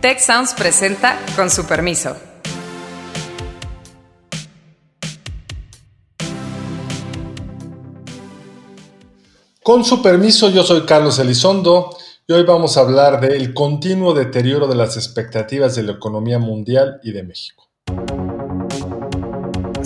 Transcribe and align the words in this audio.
Tech 0.00 0.20
Sounds 0.20 0.54
presenta 0.54 1.18
con 1.34 1.50
su 1.50 1.66
permiso. 1.66 2.16
Con 9.60 9.84
su 9.84 10.00
permiso, 10.00 10.50
yo 10.50 10.62
soy 10.62 10.82
Carlos 10.82 11.18
Elizondo 11.18 11.90
y 12.28 12.32
hoy 12.32 12.44
vamos 12.44 12.76
a 12.76 12.82
hablar 12.82 13.20
del 13.20 13.52
continuo 13.52 14.14
deterioro 14.14 14.68
de 14.68 14.76
las 14.76 14.96
expectativas 14.96 15.74
de 15.74 15.82
la 15.82 15.92
economía 15.92 16.38
mundial 16.38 17.00
y 17.02 17.10
de 17.10 17.24
México 17.24 17.68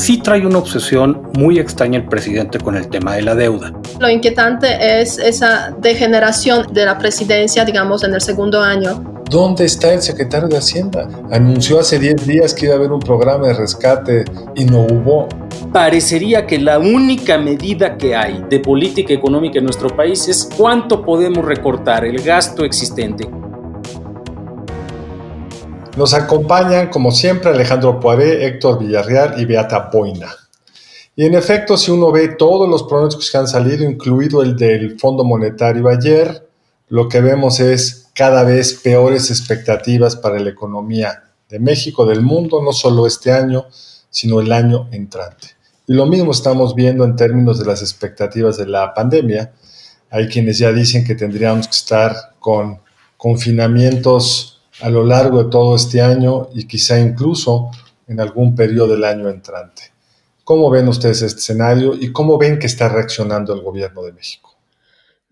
sí 0.03 0.19
trae 0.19 0.45
una 0.45 0.59
obsesión 0.59 1.31
muy 1.35 1.61
extraña 1.61 2.01
el 2.01 2.07
presidente 2.07 2.59
con 2.59 2.77
el 2.77 2.89
tema 2.89 3.15
de 3.15 3.23
la 3.23 3.37
deuda. 3.37 3.73
Lo 4.01 4.09
inquietante 4.09 5.01
es 5.01 5.17
esa 5.17 5.73
degeneración 5.79 6.73
de 6.73 6.85
la 6.85 6.99
presidencia, 6.99 7.65
digamos, 7.65 8.03
en 8.03 8.13
el 8.15 8.21
segundo 8.21 8.61
año. 8.61 9.22
¿Dónde 9.33 9.65
está 9.65 9.95
el 9.95 10.03
secretario 10.03 10.47
de 10.47 10.59
Hacienda? 10.59 11.09
Anunció 11.33 11.81
hace 11.81 11.99
10 11.99 12.27
días 12.27 12.55
que 12.55 12.67
iba 12.67 12.75
a 12.75 12.77
haber 12.77 12.93
un 12.93 13.01
programa 13.01 13.49
de 13.49 13.55
rescate 13.55 14.25
y 14.55 14.67
no 14.67 14.83
hubo. 14.83 15.27
Parecería 15.73 16.47
que 16.47 16.59
la 16.59 16.79
única 16.79 17.39
medida 17.39 17.97
que 17.97 18.15
hay 18.15 18.45
de 18.49 18.61
política 18.61 19.15
económica 19.15 19.59
en 19.59 19.65
nuestro 19.65 19.89
país 19.97 20.29
es 20.29 20.49
cuánto 20.57 21.03
podemos 21.03 21.45
recortar 21.45 22.05
el 22.05 22.23
gasto 22.23 22.65
existente 22.65 23.27
nos 25.97 26.15
acompañan, 26.15 26.89
como 26.89 27.11
siempre, 27.11 27.51
Alejandro 27.51 28.01
Poiré, 28.01 28.47
Héctor 28.47 28.79
Villarreal 28.79 29.39
y 29.39 29.45
Beata 29.45 29.91
Boina. 29.93 30.35
Y 31.15 31.27
en 31.27 31.35
efecto, 31.35 31.77
si 31.77 31.91
uno 31.91 32.11
ve 32.11 32.29
todos 32.29 32.67
los 32.69 32.85
pronósticos 32.85 33.31
que 33.31 33.37
han 33.37 33.47
salido, 33.47 33.85
incluido 33.85 34.43
el 34.43 34.57
del 34.57 34.99
Fondo 34.99 35.23
Monetario 35.23 35.89
ayer, 35.89 36.49
lo 36.89 37.09
que 37.09 37.21
vemos 37.21 37.61
es 37.61 38.02
cada 38.15 38.45
vez 38.45 38.75
peores 38.75 39.31
expectativas 39.31 40.17
para 40.17 40.39
la 40.39 40.51
economía 40.51 41.25
de 41.49 41.59
México, 41.59 42.07
del 42.07 42.23
mundo, 42.23 42.63
no 42.63 42.73
solo 42.73 43.07
este 43.07 43.33
año, 43.33 43.67
sino 44.11 44.41
el 44.41 44.53
año 44.53 44.89
entrante. 44.93 45.49
Y 45.87 45.95
lo 45.95 46.07
mismo 46.07 46.33
estamos 46.33 46.75
viendo 46.75 47.05
en 47.05 47.17
términos 47.17 47.59
de 47.59 47.67
las 47.67 47.83
expectativas 47.83 48.57
de 48.57 48.67
la 48.67 48.95
pandemia. 48.95 49.53
Hay 50.11 50.29
quienes 50.29 50.59
ya 50.59 50.73
dicen 50.73 51.05
que 51.05 51.15
tendríamos 51.15 51.67
que 51.67 51.77
estar 51.77 52.35
con 52.39 52.81
confinamientos 53.17 54.63
a 54.81 54.91
lo 54.91 55.05
largo 55.05 55.45
de 55.45 55.51
todo 55.51 55.77
este 55.77 56.01
año 56.01 56.49
y 56.55 56.67
quizá 56.67 56.99
incluso 56.99 57.71
en 58.09 58.21
algún 58.21 58.55
periodo 58.55 58.89
del 58.93 59.05
año 59.05 59.29
entrante. 59.29 59.93
¿Cómo 60.45 60.71
ven 60.71 60.89
ustedes 60.89 61.23
este 61.23 61.41
escenario 61.41 61.95
y 61.95 62.13
cómo 62.13 62.37
ven 62.37 62.59
que 62.59 62.67
está 62.67 62.89
reaccionando 62.89 63.55
el 63.55 63.63
gobierno 63.63 64.03
de 64.03 64.13
México? 64.13 64.52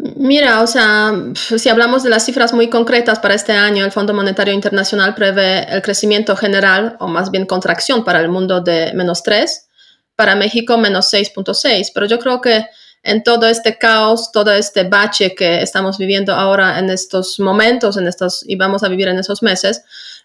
Mira, 0.03 0.63
o 0.63 0.67
sea, 0.67 1.13
si 1.35 1.69
hablamos 1.69 2.03
de 2.03 2.09
las 2.09 2.25
cifras 2.25 2.55
muy 2.55 2.71
concretas 2.71 3.19
para 3.19 3.35
este 3.35 3.53
año, 3.53 3.85
el 3.85 3.93
Fondo 3.93 4.15
Monetario 4.15 4.55
Internacional 4.55 5.15
prevé 5.15 5.67
el 5.71 5.83
crecimiento 5.83 6.37
general, 6.37 6.97
o 7.01 7.07
más 7.07 7.31
bien 7.31 7.45
contracción 7.45 8.03
para 8.03 8.21
el 8.21 8.31
mundo 8.31 8.63
de 8.63 8.93
menos 8.95 9.23
3, 9.23 9.69
para 10.17 10.37
México 10.37 10.79
menos 10.79 11.13
6.6, 11.13 11.91
pero 11.93 12.07
yo 12.07 12.19
creo 12.19 12.41
que 12.41 12.65
en 13.03 13.23
todo 13.23 13.47
este 13.47 13.77
caos, 13.77 14.33
todo 14.33 14.53
este 14.53 14.85
bache 14.85 15.35
que 15.35 15.61
estamos 15.61 15.99
viviendo 15.99 16.35
ahora 16.35 16.79
en 16.79 16.89
estos 16.89 17.39
momentos, 17.39 17.99
en 17.99 18.07
estos, 18.07 18.43
y 18.47 18.57
vamos 18.57 18.83
a 18.83 18.89
vivir 18.89 19.09
en 19.09 19.19
esos 19.19 19.43
meses, 19.43 19.83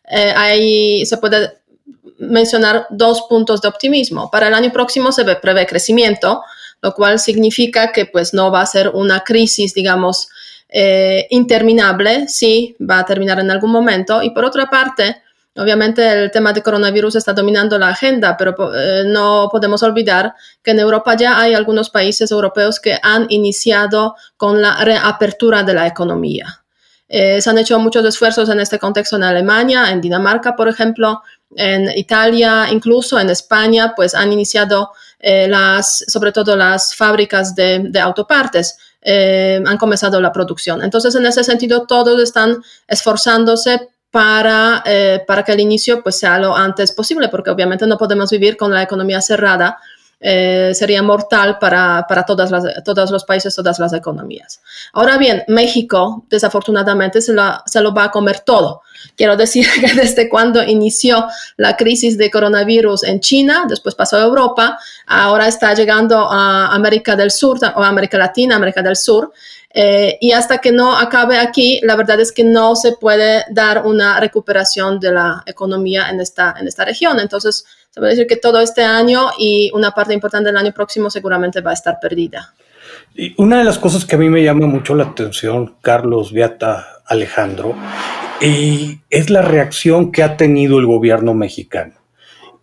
eh, 0.10 0.34
ahí 0.38 1.06
se 1.06 1.18
puede 1.18 1.58
mencionar 2.18 2.88
dos 2.92 3.24
puntos 3.24 3.62
de 3.62 3.68
optimismo. 3.68 4.32
Para 4.32 4.48
el 4.48 4.54
año 4.54 4.72
próximo 4.72 5.12
se 5.12 5.26
prevé 5.36 5.66
crecimiento, 5.66 6.44
lo 6.86 6.94
cual 6.94 7.18
significa 7.18 7.92
que 7.92 8.06
pues 8.06 8.36
no 8.36 8.52
va 8.52 8.62
a 8.62 8.66
ser 8.68 8.90
una 8.90 9.22
crisis, 9.22 9.74
digamos, 9.74 10.30
eh, 10.70 11.26
interminable, 11.32 12.28
sí, 12.28 12.76
va 12.80 13.00
a 13.00 13.06
terminar 13.06 13.40
en 13.40 13.50
algún 13.50 13.72
momento. 13.72 14.22
Y 14.22 14.30
por 14.30 14.46
otra 14.46 14.70
parte, 14.70 15.24
Obviamente 15.58 16.06
el 16.12 16.32
tema 16.32 16.52
de 16.52 16.62
coronavirus 16.62 17.16
está 17.16 17.32
dominando 17.32 17.80
la 17.80 17.88
agenda, 17.88 18.36
pero 18.36 18.54
eh, 18.76 19.04
no 19.06 19.48
podemos 19.50 19.82
olvidar 19.84 20.36
que 20.62 20.72
en 20.72 20.80
Europa 20.80 21.16
ya 21.16 21.40
hay 21.40 21.54
algunos 21.54 21.90
países 21.90 22.30
europeos 22.30 22.82
que 22.82 23.00
han 23.02 23.28
iniciado 23.30 24.18
con 24.36 24.62
la 24.62 24.84
reapertura 24.84 25.64
de 25.64 25.74
la 25.74 25.88
economía. 25.88 26.62
Eh, 27.08 27.40
se 27.40 27.50
han 27.50 27.58
hecho 27.58 27.80
muchos 27.80 28.04
esfuerzos 28.04 28.50
en 28.50 28.60
este 28.60 28.80
contexto 28.80 29.16
en 29.16 29.24
Alemania, 29.24 29.92
en 29.92 30.02
Dinamarca, 30.02 30.58
por 30.58 30.68
ejemplo, 30.68 31.22
en 31.56 31.90
Italia, 31.96 32.68
incluso 32.70 33.18
en 33.18 33.30
España, 33.30 33.94
pues 33.96 34.14
han 34.14 34.34
iniciado 34.34 34.92
eh, 35.28 35.48
las, 35.48 36.06
sobre 36.08 36.32
todo 36.32 36.56
las 36.56 36.94
fábricas 36.96 37.56
de, 37.56 37.80
de 37.80 38.00
autopartes. 38.00 38.78
han 39.04 39.78
comenzado 39.78 40.20
la 40.20 40.32
producción. 40.32 40.82
Entonces, 40.82 41.14
en 41.16 41.26
ese 41.26 41.44
sentido, 41.44 41.86
todos 41.86 42.20
están 42.22 42.62
esforzándose 42.88 43.90
para, 44.16 44.82
eh, 44.86 45.26
para 45.28 45.44
que 45.44 45.52
el 45.52 45.60
inicio 45.60 46.02
pues, 46.02 46.18
sea 46.18 46.40
lo 46.40 46.56
antes 46.56 46.94
posible, 46.94 47.28
porque 47.28 47.50
obviamente 47.50 47.86
no 47.86 47.98
podemos 47.98 48.32
vivir 48.32 48.56
con 48.56 48.72
la 48.72 48.82
economía 48.82 49.20
cerrada. 49.20 49.78
Eh, 50.28 50.74
sería 50.74 51.04
mortal 51.04 51.60
para, 51.60 52.04
para 52.10 52.24
todas 52.24 52.50
las, 52.50 52.64
todos 52.84 53.12
los 53.12 53.26
países, 53.26 53.54
todas 53.54 53.78
las 53.78 53.94
economías. 53.94 54.60
Ahora 54.92 55.20
bien, 55.20 55.44
México 55.48 56.26
desafortunadamente 56.32 57.22
se 57.22 57.32
lo, 57.32 57.44
se 57.68 57.80
lo 57.80 57.94
va 57.94 58.06
a 58.06 58.12
comer 58.12 58.40
todo. 58.40 58.82
Quiero 59.16 59.38
decir 59.38 59.68
que 59.80 59.94
desde 59.94 60.28
cuando 60.28 60.64
inició 60.64 61.28
la 61.58 61.78
crisis 61.78 62.18
de 62.18 62.32
coronavirus 62.32 63.04
en 63.04 63.20
China, 63.20 63.66
después 63.70 63.94
pasó 63.94 64.18
a 64.18 64.24
Europa, 64.24 64.80
ahora 65.06 65.48
está 65.48 65.76
llegando 65.76 66.28
a 66.28 66.74
América 66.74 67.16
del 67.16 67.30
Sur 67.30 67.60
o 67.76 67.84
América 67.84 68.18
Latina, 68.18 68.56
América 68.56 68.82
del 68.82 68.96
Sur, 68.96 69.32
eh, 69.78 70.18
y 70.22 70.32
hasta 70.32 70.58
que 70.58 70.72
no 70.72 70.98
acabe 70.98 71.38
aquí, 71.38 71.82
la 71.84 71.96
verdad 71.96 72.20
es 72.20 72.32
que 72.32 72.44
no 72.44 72.76
se 72.76 72.94
puede 72.94 73.44
dar 73.52 73.86
una 73.86 74.20
recuperación 74.20 75.00
de 75.00 75.12
la 75.12 75.44
economía 75.46 76.10
en 76.10 76.20
esta, 76.20 76.56
en 76.58 76.68
esta 76.68 76.84
región. 76.84 77.20
Entonces, 77.20 77.66
se 77.96 78.02
puede 78.02 78.12
decir 78.12 78.28
que 78.28 78.36
todo 78.36 78.60
este 78.60 78.84
año 78.84 79.30
y 79.40 79.72
una 79.74 79.92
parte 79.92 80.14
importante 80.14 80.50
del 80.50 80.58
año 80.58 80.74
próximo 80.74 81.10
seguramente 81.10 81.62
va 81.62 81.72
a 81.72 81.76
estar 81.76 81.98
perdida. 82.02 82.54
Y 83.16 83.34
una 83.42 83.60
de 83.60 83.64
las 83.64 83.80
cosas 83.80 84.04
que 84.04 84.18
a 84.18 84.20
mí 84.20 84.30
me 84.30 84.44
llama 84.44 84.68
mucho 84.68 84.96
la 84.96 85.06
atención, 85.06 85.76
Carlos, 85.80 86.34
Beata, 86.34 86.86
Alejandro, 87.06 87.74
y 88.42 89.00
es 89.10 89.30
la 89.30 89.44
reacción 89.44 90.12
que 90.12 90.24
ha 90.24 90.36
tenido 90.36 90.78
el 90.78 90.86
gobierno 90.86 91.34
mexicano. 91.34 91.94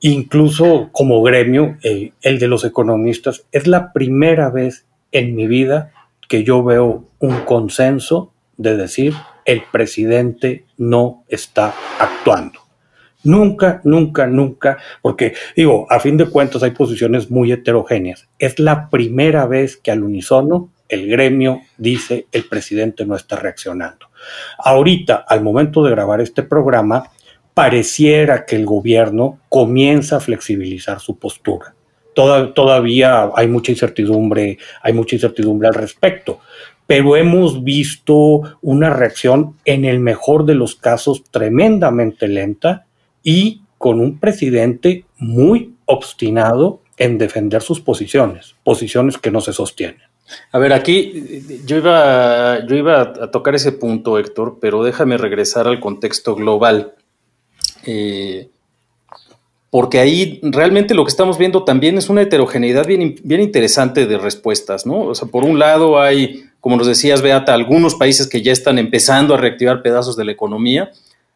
Incluso 0.00 0.91
como 0.93 1.22
gremio, 1.22 1.78
el 1.81 2.38
de 2.38 2.49
los 2.49 2.66
economistas, 2.66 3.47
es 3.53 3.66
la 3.66 3.94
primera 3.94 4.50
vez 4.50 4.84
en 5.12 5.34
mi 5.34 5.47
vida 5.47 5.93
que 6.28 6.44
yo 6.44 6.62
veo 6.62 7.06
un 7.20 7.41
consenso 7.47 8.34
de 8.59 8.76
decir 8.76 9.14
el 9.47 9.62
presidente 9.72 10.66
no 10.76 11.25
está 11.26 11.72
actuando. 11.99 12.60
Nunca, 13.25 13.81
nunca, 13.84 14.27
nunca, 14.27 14.78
porque 15.00 15.34
digo, 15.56 15.87
a 15.91 16.00
fin 16.00 16.16
de 16.16 16.27
cuentas 16.27 16.62
hay 16.62 16.72
posiciones 16.72 17.31
muy 17.31 17.53
heterogéneas. 17.53 18.28
Es 18.38 18.59
la 18.59 18.91
primera 18.91 19.47
vez 19.47 19.77
que 19.77 19.91
al 19.91 20.03
unísono 20.03 20.71
el 20.88 21.09
gremio 21.09 21.61
dice 21.78 22.27
el 22.32 22.44
presidente 22.44 23.06
no 23.06 23.16
está 23.16 23.37
reaccionando. 23.37 24.06
Ahorita, 24.59 25.25
al 25.27 25.43
momento 25.43 25.82
de 25.82 25.91
grabar 25.91 26.21
este 26.21 26.43
programa, 26.43 27.11
pareciera 27.55 28.44
que 28.44 28.56
el 28.56 28.66
gobierno 28.66 29.41
comienza 29.49 30.16
a 30.16 30.21
flexibilizar 30.21 31.00
su 31.00 31.19
postura 31.19 31.75
todavía 32.15 33.31
hay 33.34 33.49
mucha 33.49 33.72
incertidumbre, 33.72 34.59
hay 34.82 34.93
mucha 34.93 35.16
incertidumbre 35.16 35.69
al 35.69 35.75
respecto, 35.75 36.41
pero 36.87 37.16
hemos 37.16 37.65
visto 37.65 38.43
una 38.61 38.91
reacción 38.91 39.56
en 39.65 39.84
el 39.84 40.00
mejor 40.00 40.44
de 40.44 40.55
los 40.55 40.75
casos 40.75 41.25
tremendamente 41.31 42.28
lenta 42.28 42.87
y 43.22 43.62
con 43.78 44.00
un 44.00 44.19
presidente 44.19 45.05
muy 45.19 45.75
obstinado 45.87 46.81
en 46.97 47.19
defender 47.19 47.62
sus 47.62 47.81
posiciones, 47.81 48.55
posiciones 48.62 49.19
que 49.19 49.31
no 49.31 49.41
se 49.41 49.53
sostienen. 49.53 50.03
A 50.53 50.59
ver, 50.59 50.72
aquí 50.72 51.43
yo 51.66 51.77
iba, 51.77 52.65
yo 52.66 52.77
iba 52.77 53.00
a 53.00 53.31
tocar 53.31 53.55
ese 53.55 53.72
punto, 53.72 54.19
Héctor, 54.19 54.59
pero 54.61 54.82
déjame 54.82 55.19
regresar 55.19 55.66
al 55.66 55.81
contexto 55.81 56.34
global. 56.34 56.94
Eh, 57.85 58.49
porque 59.70 59.99
ahí 59.99 60.38
realmente 60.43 60.94
lo 60.94 61.05
que 61.05 61.11
estamos 61.11 61.38
viendo 61.38 61.64
también 61.64 61.97
es 61.97 62.11
una 62.11 62.23
heterogeneidad 62.23 62.87
bien, 62.87 63.17
bien 63.25 63.41
interesante 63.41 64.06
de 64.06 64.19
respuestas, 64.19 64.85
¿no? 64.85 65.00
O 65.00 65.14
sea, 65.14 65.29
por 65.29 65.44
un 65.44 65.58
lado 65.58 65.99
hay, 65.99 66.44
como 66.61 66.76
nos 66.76 66.87
decías, 66.87 67.23
Beata, 67.23 67.55
algunos 67.55 67.94
países 67.94 68.29
que 68.29 68.43
ya 68.43 68.52
están 68.52 68.79
empezando 68.79 69.35
a 69.35 69.38
reactivar 69.38 69.82
pedazos 69.82 70.17
de 70.17 70.26
la 70.26 70.32
economía, 70.32 70.93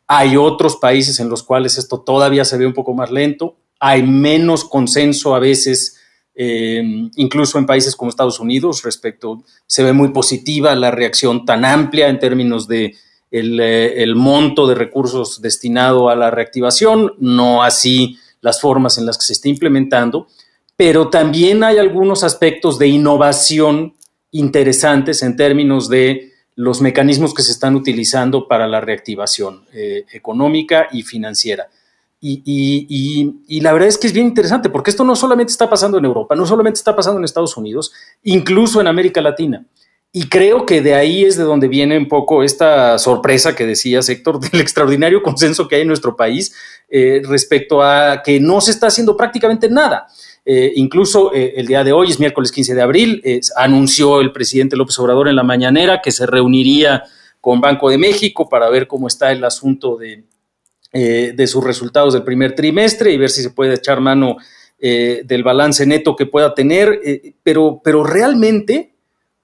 hay 0.06 0.36
otros 0.36 0.76
países 0.76 1.18
en 1.20 1.28
los 1.28 1.42
cuales 1.42 1.78
esto 1.78 2.00
todavía 2.00 2.44
se 2.44 2.56
ve 2.56 2.66
un 2.66 2.74
poco 2.74 2.94
más 2.94 3.10
lento, 3.10 3.56
hay 3.80 4.02
menos 4.02 4.64
consenso 4.64 5.34
a 5.34 5.38
veces, 5.38 5.98
eh, 6.34 6.82
incluso 7.16 7.58
en 7.58 7.66
países 7.66 7.96
como 7.96 8.10
Estados 8.10 8.40
Unidos, 8.40 8.82
respecto, 8.82 9.42
se 9.66 9.82
ve 9.82 9.92
muy 9.92 10.10
positiva 10.10 10.74
la 10.74 10.90
reacción 10.90 11.44
tan 11.44 11.64
amplia 11.64 12.08
en 12.08 12.18
términos 12.18 12.68
de 12.68 12.94
eh, 13.32 13.94
el 13.96 14.14
monto 14.14 14.66
de 14.66 14.76
recursos 14.76 15.42
destinado 15.42 16.08
a 16.08 16.16
la 16.16 16.30
reactivación, 16.30 17.14
no 17.18 17.62
así 17.62 18.18
las 18.40 18.60
formas 18.60 18.98
en 18.98 19.06
las 19.06 19.18
que 19.18 19.26
se 19.26 19.32
está 19.32 19.48
implementando, 19.48 20.28
pero 20.76 21.08
también 21.08 21.64
hay 21.64 21.78
algunos 21.78 22.22
aspectos 22.22 22.78
de 22.78 22.86
innovación 22.86 23.94
interesantes 24.30 25.22
en 25.22 25.36
términos 25.36 25.88
de 25.88 26.32
los 26.56 26.80
mecanismos 26.80 27.34
que 27.34 27.42
se 27.42 27.52
están 27.52 27.76
utilizando 27.76 28.48
para 28.48 28.66
la 28.66 28.80
reactivación 28.80 29.64
eh, 29.72 30.04
económica 30.10 30.88
y 30.90 31.02
financiera. 31.02 31.68
Y, 32.18 33.60
la 33.60 33.72
verdad 33.72 33.88
es 33.88 33.98
que 33.98 34.08
es 34.08 34.12
bien 34.12 34.26
interesante 34.26 34.70
porque 34.70 34.90
esto 34.90 35.04
no 35.04 35.14
solamente 35.14 35.52
está 35.52 35.70
pasando 35.70 35.98
en 35.98 36.06
Europa, 36.06 36.34
no 36.34 36.46
solamente 36.46 36.78
está 36.78 36.96
pasando 36.96 37.18
en 37.18 37.24
Estados 37.24 37.56
Unidos, 37.56 37.92
incluso 38.24 38.80
en 38.80 38.88
América 38.88 39.20
Latina. 39.20 39.64
Y 40.12 40.28
creo 40.28 40.64
que 40.64 40.80
de 40.80 40.94
ahí 40.94 41.24
es 41.24 41.36
de 41.36 41.44
donde 41.44 41.68
viene 41.68 41.98
un 41.98 42.08
poco 42.08 42.42
esta 42.42 42.98
sorpresa 42.98 43.54
que 43.54 43.66
decías, 43.66 44.08
Héctor, 44.08 44.40
del 44.50 44.60
extraordinario 44.60 45.22
consenso 45.22 45.68
que 45.68 45.76
hay 45.76 45.82
en 45.82 45.88
nuestro 45.88 46.16
país 46.16 46.54
eh, 46.88 47.20
respecto 47.24 47.82
a 47.82 48.22
que 48.24 48.40
no 48.40 48.62
se 48.62 48.70
está 48.70 48.86
haciendo 48.86 49.16
prácticamente 49.16 49.68
nada. 49.68 50.06
Eh, 50.48 50.74
incluso 50.76 51.34
eh, 51.34 51.54
el 51.56 51.66
día 51.66 51.82
de 51.82 51.92
hoy, 51.92 52.08
es 52.08 52.20
miércoles 52.20 52.52
15 52.52 52.76
de 52.76 52.82
abril, 52.82 53.22
anunció 53.56 54.20
el 54.20 54.30
presidente 54.30 54.76
López 54.76 54.96
Obrador 55.00 55.28
en 55.28 55.34
la 55.34 55.42
mañanera 55.42 56.00
que 56.00 56.12
se 56.12 56.24
reuniría 56.24 57.02
con 57.40 57.60
Banco 57.60 57.90
de 57.90 57.98
México 57.98 58.48
para 58.48 58.70
ver 58.70 58.86
cómo 58.86 59.08
está 59.08 59.32
el 59.32 59.44
asunto 59.44 59.96
de, 59.96 60.24
de 60.92 61.46
sus 61.46 61.62
resultados 61.62 62.14
del 62.14 62.22
primer 62.22 62.54
trimestre 62.54 63.12
y 63.12 63.18
ver 63.18 63.30
si 63.30 63.42
se 63.42 63.50
puede 63.50 63.74
echar 63.74 64.00
mano 64.00 64.36
del 64.78 65.42
balance 65.42 65.86
neto 65.86 66.16
que 66.16 66.26
pueda 66.26 66.54
tener. 66.54 67.00
pero, 67.42 67.80
pero 67.82 68.02
realmente 68.04 68.94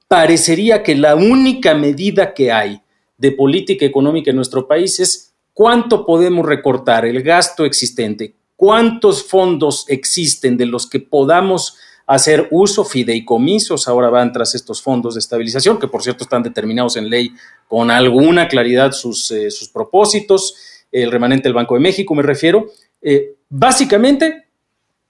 parecería 0.09 0.83
que 0.83 0.95
la 0.95 1.15
única 1.15 1.75
medida 1.75 2.35
que 2.35 2.51
hay 2.51 2.81
de 3.17 3.33
política 3.33 3.87
económica 3.87 4.31
en 4.31 4.37
nuestro 4.37 4.67
país 4.67 4.99
es 4.99 5.33
cuánto 5.53 6.05
podemos 6.05 6.45
recortar 6.45 7.07
el 7.07 7.23
gasto 7.23 7.65
existente, 7.65 8.35
cuántos 8.63 9.25
fondos 9.25 9.87
existen 9.89 10.57
de 10.57 10.67
los 10.67 10.89
que 10.89 11.01
podamos 11.01 11.79
hacer 12.07 12.47
uso, 12.53 12.85
fideicomisos, 12.85 13.89
ahora 13.89 14.09
van 14.09 14.33
tras 14.33 14.55
estos 14.55 14.81
fondos 14.81 15.15
de 15.15 15.19
estabilización, 15.19 15.81
que 15.81 15.89
por 15.89 16.01
cierto 16.01 16.23
están 16.23 16.45
determinados 16.45 16.95
en 16.95 17.11
ley 17.11 17.33
con 17.67 17.91
alguna 17.91 18.47
claridad 18.47 18.93
sus, 18.93 19.33
eh, 19.33 19.51
sus 19.51 19.69
propósitos, 19.69 20.55
el 20.93 21.11
remanente 21.11 21.49
del 21.49 21.55
Banco 21.55 21.75
de 21.75 21.81
México 21.81 22.15
me 22.15 22.23
refiero, 22.23 22.71
eh, 23.01 23.35
básicamente 23.49 24.45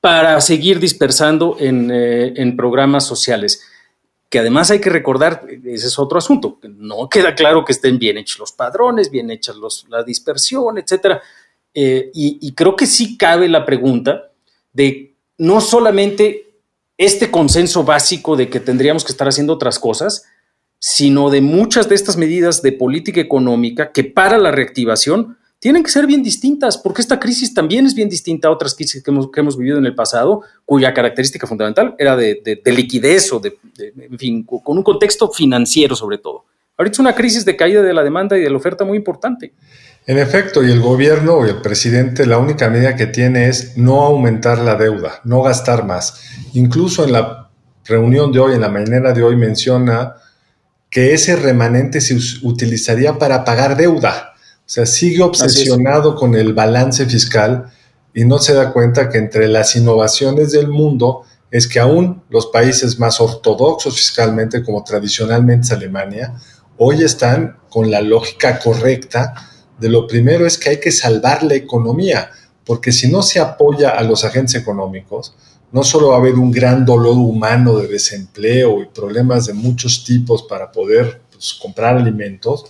para 0.00 0.40
seguir 0.40 0.80
dispersando 0.80 1.58
en, 1.60 1.90
eh, 1.90 2.32
en 2.34 2.56
programas 2.56 3.06
sociales 3.06 3.60
que 4.32 4.38
además 4.38 4.70
hay 4.70 4.80
que 4.80 4.88
recordar, 4.88 5.44
ese 5.62 5.88
es 5.88 5.98
otro 5.98 6.16
asunto, 6.16 6.58
no 6.62 7.06
queda 7.10 7.34
claro 7.34 7.66
que 7.66 7.72
estén 7.72 7.98
bien 7.98 8.16
hechos 8.16 8.38
los 8.38 8.52
padrones, 8.52 9.10
bien 9.10 9.30
hechas 9.30 9.56
los, 9.56 9.84
la 9.90 10.02
dispersión, 10.02 10.78
etcétera. 10.78 11.20
Eh, 11.74 12.10
y, 12.14 12.52
creo 12.52 12.76
que 12.76 12.86
sí 12.86 13.16
cabe 13.16 13.48
la 13.48 13.64
pregunta 13.64 14.30
de 14.72 15.14
no 15.38 15.60
solamente 15.60 16.58
este 16.98 17.30
consenso 17.30 17.82
básico 17.82 18.36
de 18.36 18.50
que 18.50 18.60
tendríamos 18.60 19.04
que 19.04 19.12
estar 19.12 19.26
haciendo 19.26 19.54
otras 19.54 19.78
cosas, 19.78 20.24
sino 20.78 21.30
de 21.30 21.40
muchas 21.40 21.88
de 21.88 21.94
estas 21.94 22.16
medidas 22.16 22.60
de 22.60 22.72
política 22.72 23.20
económica 23.20 23.90
que 23.92 24.04
para 24.04 24.36
la 24.36 24.50
reactivación 24.50 25.38
tienen 25.58 25.84
que 25.84 25.90
ser 25.90 26.06
bien 26.06 26.22
distintas, 26.22 26.76
porque 26.76 27.00
esta 27.00 27.20
crisis 27.20 27.54
también 27.54 27.86
es 27.86 27.94
bien 27.94 28.08
distinta 28.08 28.48
a 28.48 28.50
otras 28.50 28.74
crisis 28.74 29.02
que 29.02 29.10
hemos, 29.40 29.56
vivido 29.56 29.78
en 29.78 29.86
el 29.86 29.94
pasado, 29.94 30.42
cuya 30.64 30.92
característica 30.92 31.46
fundamental 31.46 31.94
era 31.98 32.16
de, 32.16 32.60
liquidez 32.66 33.32
o 33.32 33.38
de, 33.38 33.56
en 33.78 34.18
fin, 34.18 34.42
con 34.42 34.76
un 34.76 34.82
contexto 34.82 35.30
financiero 35.30 35.94
sobre 35.94 36.18
todo. 36.18 36.44
Ahorita 36.76 36.94
es 36.94 36.98
una 36.98 37.14
crisis 37.14 37.44
de 37.44 37.54
caída 37.54 37.82
de 37.82 37.94
la 37.94 38.02
demanda 38.02 38.36
y 38.36 38.40
de 38.40 38.50
la 38.50 38.56
oferta 38.56 38.84
muy 38.84 38.96
importante. 38.96 39.52
En 40.04 40.18
efecto, 40.18 40.64
y 40.64 40.70
el 40.72 40.80
gobierno 40.80 41.46
y 41.46 41.50
el 41.50 41.62
presidente 41.62 42.26
la 42.26 42.38
única 42.38 42.68
medida 42.68 42.96
que 42.96 43.06
tiene 43.06 43.48
es 43.48 43.76
no 43.76 44.02
aumentar 44.02 44.58
la 44.58 44.74
deuda, 44.74 45.20
no 45.22 45.42
gastar 45.42 45.84
más. 45.84 46.20
Incluso 46.54 47.04
en 47.04 47.12
la 47.12 47.50
reunión 47.84 48.32
de 48.32 48.40
hoy, 48.40 48.54
en 48.54 48.62
la 48.62 48.68
mañana 48.68 49.12
de 49.12 49.22
hoy, 49.22 49.36
menciona 49.36 50.16
que 50.90 51.14
ese 51.14 51.36
remanente 51.36 52.00
se 52.00 52.18
utilizaría 52.42 53.16
para 53.16 53.44
pagar 53.44 53.76
deuda. 53.76 54.34
O 54.34 54.68
sea, 54.72 54.86
sigue 54.86 55.22
obsesionado 55.22 56.16
con 56.16 56.34
el 56.34 56.52
balance 56.52 57.06
fiscal 57.06 57.66
y 58.12 58.24
no 58.24 58.38
se 58.38 58.54
da 58.54 58.72
cuenta 58.72 59.08
que 59.08 59.18
entre 59.18 59.46
las 59.46 59.76
innovaciones 59.76 60.50
del 60.50 60.66
mundo 60.66 61.22
es 61.52 61.68
que 61.68 61.78
aún 61.78 62.24
los 62.28 62.46
países 62.46 62.98
más 62.98 63.20
ortodoxos 63.20 63.94
fiscalmente, 63.94 64.64
como 64.64 64.82
tradicionalmente 64.82 65.66
es 65.66 65.72
Alemania, 65.72 66.34
hoy 66.76 67.04
están 67.04 67.58
con 67.68 67.88
la 67.88 68.00
lógica 68.00 68.58
correcta 68.58 69.34
de 69.82 69.88
lo 69.88 70.06
primero 70.06 70.46
es 70.46 70.56
que 70.56 70.70
hay 70.70 70.80
que 70.80 70.92
salvar 70.92 71.42
la 71.42 71.54
economía, 71.54 72.30
porque 72.64 72.92
si 72.92 73.10
no 73.10 73.20
se 73.20 73.40
apoya 73.40 73.90
a 73.90 74.02
los 74.04 74.24
agentes 74.24 74.54
económicos, 74.54 75.34
no 75.72 75.82
solo 75.82 76.10
va 76.10 76.14
a 76.14 76.18
haber 76.18 76.34
un 76.34 76.52
gran 76.52 76.84
dolor 76.84 77.16
humano 77.16 77.78
de 77.78 77.88
desempleo 77.88 78.80
y 78.80 78.86
problemas 78.86 79.46
de 79.46 79.54
muchos 79.54 80.04
tipos 80.04 80.44
para 80.44 80.70
poder 80.70 81.20
pues, 81.32 81.54
comprar 81.54 81.96
alimentos, 81.96 82.64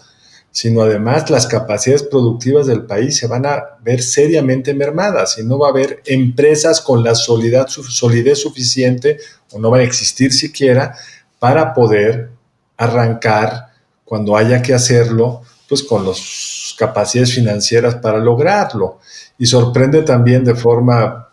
sino 0.51 0.81
además 0.81 1.29
las 1.29 1.47
capacidades 1.47 2.03
productivas 2.03 2.67
del 2.67 2.87
país 2.87 3.19
se 3.19 3.27
van 3.27 3.45
a 3.45 3.63
ver 3.83 4.03
seriamente 4.03 4.73
mermadas 4.73 5.37
y 5.39 5.45
no 5.45 5.59
va 5.59 5.67
a 5.67 5.71
haber 5.71 6.03
empresas 6.07 6.81
con 6.81 7.05
la 7.05 7.15
solidez, 7.15 8.39
suficiente 8.39 9.19
o 9.51 9.59
no 9.59 9.69
van 9.69 9.81
a 9.81 9.85
existir 9.85 10.33
siquiera 10.33 10.97
para 11.39 11.75
poder 11.75 12.31
arrancar 12.79 13.73
cuando 14.03 14.35
haya 14.35 14.63
que 14.63 14.73
hacerlo, 14.73 15.43
pues 15.69 15.83
con 15.83 16.07
las 16.07 16.52
capacidades 16.83 17.35
financieras 17.35 17.95
para 17.97 18.19
lograrlo. 18.19 18.99
Y 19.39 19.47
sorprende 19.47 20.03
también 20.03 20.45
de 20.45 20.55
forma 20.55 21.29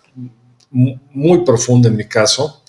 muy 0.72 1.44
profunda 1.44 1.90
en 1.90 1.96
mi 1.96 2.06
caso, 2.06 2.62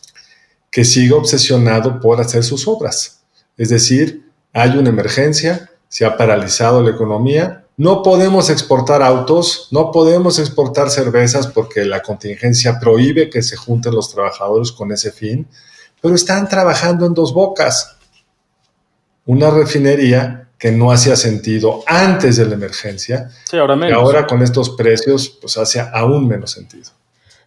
que 0.71 0.85
siga 0.85 1.17
obsesionado 1.17 2.01
por 2.01 2.21
hacer 2.21 2.43
sus 2.43 2.67
obras. 2.67 3.21
Es 3.59 3.69
decir, 3.69 4.31
hay 4.55 4.79
una 4.79 4.89
emergencia, 4.89 5.71
se 5.89 6.07
ha 6.07 6.17
paralizado 6.17 6.83
la 6.83 6.91
economía. 6.91 7.67
No 7.77 8.03
podemos 8.03 8.49
exportar 8.49 9.03
autos, 9.03 9.69
no 9.71 9.91
podemos 9.91 10.39
exportar 10.39 10.89
cervezas 10.91 11.47
porque 11.47 11.85
la 11.85 12.01
contingencia 12.01 12.79
prohíbe 12.81 13.29
que 13.29 13.43
se 13.43 13.57
junten 13.57 13.95
los 13.95 14.11
trabajadores 14.11 14.73
con 14.73 14.91
ese 14.93 15.13
fin, 15.13 15.47
pero 16.01 16.15
están 16.15 16.49
trabajando 16.49 17.05
en 17.05 17.13
dos 17.13 17.35
bocas. 17.35 17.97
Una 19.27 19.51
refinería 19.51 20.40
que 20.61 20.71
no 20.71 20.93
hacía 20.93 21.17
sentido 21.17 21.83
antes 21.87 22.37
de 22.37 22.45
la 22.45 22.55
emergencia, 22.55 23.31
sí, 23.51 23.57
ahora 23.57 23.89
y 23.89 23.93
ahora 23.93 24.27
con 24.27 24.43
estos 24.43 24.69
precios 24.71 25.31
pues 25.41 25.57
hace 25.57 25.81
aún 25.81 26.29
menos 26.29 26.53
sentido. 26.53 26.91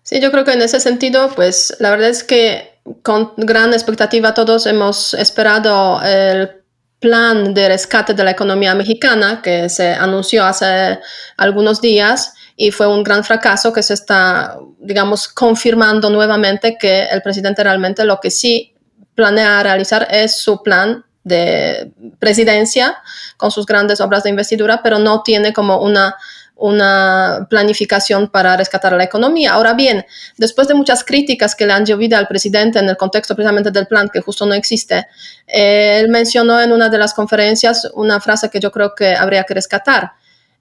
Sí, 0.01 0.19
yo 0.19 0.31
creo 0.31 0.43
que 0.43 0.53
en 0.53 0.63
ese 0.63 0.79
sentido, 0.79 1.29
pues 1.33 1.77
la 1.79 1.91
verdad 1.91 2.09
es 2.09 2.23
que 2.23 2.79
con 3.03 3.33
gran 3.37 3.71
expectativa 3.71 4.33
todos 4.33 4.65
hemos 4.65 5.13
esperado 5.13 6.01
el 6.03 6.63
plan 6.99 7.53
de 7.53 7.67
rescate 7.67 8.15
de 8.15 8.23
la 8.23 8.31
economía 8.31 8.73
mexicana 8.73 9.41
que 9.43 9.69
se 9.69 9.93
anunció 9.93 10.43
hace 10.43 10.99
algunos 11.37 11.81
días 11.81 12.33
y 12.55 12.71
fue 12.71 12.87
un 12.87 13.03
gran 13.03 13.23
fracaso 13.23 13.71
que 13.71 13.83
se 13.83 13.93
está, 13.93 14.57
digamos, 14.79 15.27
confirmando 15.27 16.09
nuevamente 16.09 16.77
que 16.79 17.05
el 17.05 17.21
presidente 17.21 17.63
realmente 17.63 18.05
lo 18.05 18.19
que 18.19 18.31
sí 18.31 18.73
planea 19.13 19.61
realizar 19.61 20.07
es 20.09 20.39
su 20.39 20.63
plan 20.63 21.05
de 21.23 21.91
presidencia 22.19 22.97
con 23.37 23.51
sus 23.51 23.65
grandes 23.65 24.01
obras 24.01 24.23
de 24.23 24.29
investidura, 24.29 24.81
pero 24.83 24.99
no 24.99 25.23
tiene 25.23 25.53
como 25.53 25.79
una 25.79 26.15
una 26.55 27.47
planificación 27.49 28.29
para 28.29 28.55
rescatar 28.55 28.93
la 28.93 29.03
economía. 29.03 29.53
Ahora 29.53 29.73
bien, 29.73 30.05
después 30.37 30.67
de 30.67 30.73
muchas 30.75 31.03
críticas 31.03 31.55
que 31.55 31.65
le 31.65 31.73
han 31.73 31.85
llovido 31.85 32.17
al 32.17 32.27
presidente 32.27 32.79
en 32.79 32.87
el 32.87 32.95
contexto 32.95 33.35
precisamente 33.35 33.71
del 33.71 33.87
plan, 33.87 34.07
que 34.07 34.21
justo 34.21 34.45
no 34.45 34.53
existe, 34.53 35.07
eh, 35.47 35.99
él 35.99 36.09
mencionó 36.09 36.61
en 36.61 36.71
una 36.71 36.89
de 36.89 36.97
las 36.97 37.13
conferencias 37.13 37.89
una 37.95 38.19
frase 38.21 38.49
que 38.49 38.59
yo 38.59 38.71
creo 38.71 38.93
que 38.95 39.15
habría 39.15 39.43
que 39.43 39.55
rescatar. 39.55 40.11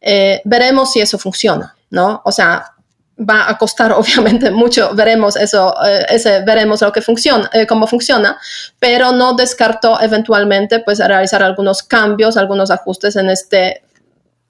Eh, 0.00 0.40
veremos 0.44 0.92
si 0.92 1.00
eso 1.00 1.18
funciona, 1.18 1.76
¿no? 1.90 2.22
O 2.24 2.32
sea, 2.32 2.71
va 3.28 3.48
a 3.48 3.58
costar 3.58 3.92
obviamente 3.96 4.50
mucho, 4.50 4.94
veremos 4.94 5.36
eso, 5.36 5.74
eh, 5.84 6.06
ese, 6.08 6.40
veremos 6.40 6.80
lo 6.82 6.92
que 6.92 7.02
funciona, 7.02 7.50
cómo 7.68 7.86
funciona, 7.86 8.38
pero 8.78 9.12
no 9.12 9.34
descartó 9.34 10.00
eventualmente 10.00 10.80
pues 10.80 10.98
realizar 10.98 11.42
algunos 11.42 11.82
cambios, 11.82 12.36
algunos 12.36 12.70
ajustes 12.70 13.16
en 13.16 13.30
este 13.30 13.82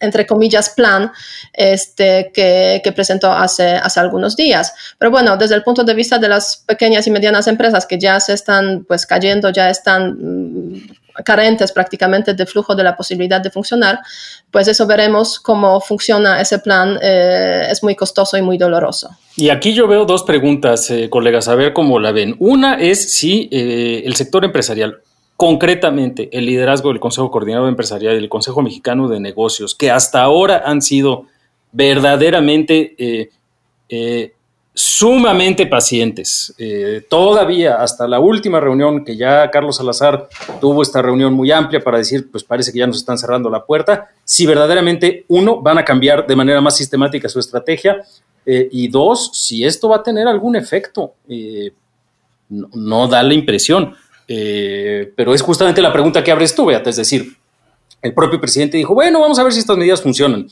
entre 0.02 0.26
comillas, 0.26 0.70
plan 0.70 1.12
este, 1.52 2.32
que, 2.34 2.92
presentó 2.94 3.32
hace, 3.32 3.76
hace 3.76 4.00
algunos 4.00 4.36
días. 4.36 4.74
Pero 4.98 5.10
bueno, 5.12 5.36
desde 5.36 5.54
el 5.54 5.62
punto 5.62 5.84
de 5.84 5.94
vista 5.94 6.18
de 6.18 6.28
las 6.28 6.56
pequeñas 6.66 7.06
y 7.06 7.12
medianas 7.12 7.46
empresas 7.46 7.86
que 7.86 7.98
ya 7.98 8.18
se 8.18 8.34
están 8.34 8.84
pues 8.84 9.06
cayendo, 9.06 9.50
ya 9.50 9.70
están 9.70 10.16
mm, 10.18 10.88
carentes 11.24 11.72
prácticamente 11.72 12.34
de 12.34 12.46
flujo 12.46 12.74
de 12.74 12.82
la 12.82 12.96
posibilidad 12.96 13.40
de 13.40 13.50
funcionar, 13.50 14.00
pues 14.50 14.68
eso 14.68 14.86
veremos 14.86 15.38
cómo 15.38 15.80
funciona 15.80 16.40
ese 16.40 16.58
plan. 16.58 16.98
Eh, 17.02 17.66
es 17.70 17.82
muy 17.82 17.94
costoso 17.94 18.36
y 18.36 18.42
muy 18.42 18.58
doloroso. 18.58 19.10
Y 19.36 19.50
aquí 19.50 19.74
yo 19.74 19.86
veo 19.86 20.04
dos 20.04 20.22
preguntas, 20.22 20.90
eh, 20.90 21.08
colegas, 21.10 21.48
a 21.48 21.54
ver 21.54 21.72
cómo 21.72 21.98
la 21.98 22.12
ven. 22.12 22.36
Una 22.38 22.74
es 22.74 23.12
si 23.12 23.48
eh, 23.50 24.02
el 24.04 24.14
sector 24.16 24.44
empresarial 24.44 25.00
concretamente 25.36 26.28
el 26.32 26.46
liderazgo 26.46 26.90
del 26.90 27.00
Consejo 27.00 27.30
Coordinador 27.30 27.68
Empresarial 27.68 28.14
y 28.14 28.18
el 28.18 28.28
Consejo 28.28 28.62
Mexicano 28.62 29.08
de 29.08 29.18
Negocios, 29.18 29.74
que 29.74 29.90
hasta 29.90 30.22
ahora 30.22 30.62
han 30.64 30.82
sido 30.82 31.26
verdaderamente 31.72 33.30
sumamente 34.74 35.66
pacientes. 35.66 36.54
Eh, 36.56 37.04
todavía 37.08 37.76
hasta 37.76 38.08
la 38.08 38.20
última 38.20 38.58
reunión 38.58 39.04
que 39.04 39.16
ya 39.16 39.50
Carlos 39.50 39.76
Salazar 39.76 40.28
tuvo 40.60 40.82
esta 40.82 41.02
reunión 41.02 41.34
muy 41.34 41.50
amplia 41.50 41.80
para 41.80 41.98
decir, 41.98 42.30
pues 42.30 42.42
parece 42.42 42.72
que 42.72 42.78
ya 42.78 42.86
nos 42.86 42.96
están 42.96 43.18
cerrando 43.18 43.50
la 43.50 43.64
puerta, 43.64 44.08
si 44.24 44.46
verdaderamente, 44.46 45.24
uno, 45.28 45.60
van 45.60 45.78
a 45.78 45.84
cambiar 45.84 46.26
de 46.26 46.36
manera 46.36 46.60
más 46.60 46.76
sistemática 46.76 47.28
su 47.28 47.38
estrategia 47.38 48.02
eh, 48.46 48.68
y 48.72 48.88
dos, 48.88 49.30
si 49.34 49.64
esto 49.64 49.90
va 49.90 49.96
a 49.96 50.02
tener 50.02 50.26
algún 50.26 50.56
efecto. 50.56 51.14
Eh, 51.28 51.72
no, 52.48 53.08
da 53.08 53.22
la 53.22 53.32
impresión, 53.32 53.94
pero 54.26 55.32
es 55.32 55.40
justamente 55.40 55.80
la 55.80 55.90
pregunta 55.90 56.22
que 56.22 56.30
abres 56.30 56.54
tú, 56.54 56.66
Beata, 56.66 56.90
es 56.90 56.96
decir, 56.96 57.34
el 58.02 58.12
propio 58.12 58.38
presidente 58.38 58.76
dijo, 58.76 58.92
bueno, 58.92 59.20
vamos 59.20 59.38
a 59.38 59.42
ver 59.42 59.54
si 59.54 59.60
estas 59.60 59.78
medidas 59.78 60.02
funcionan 60.02 60.48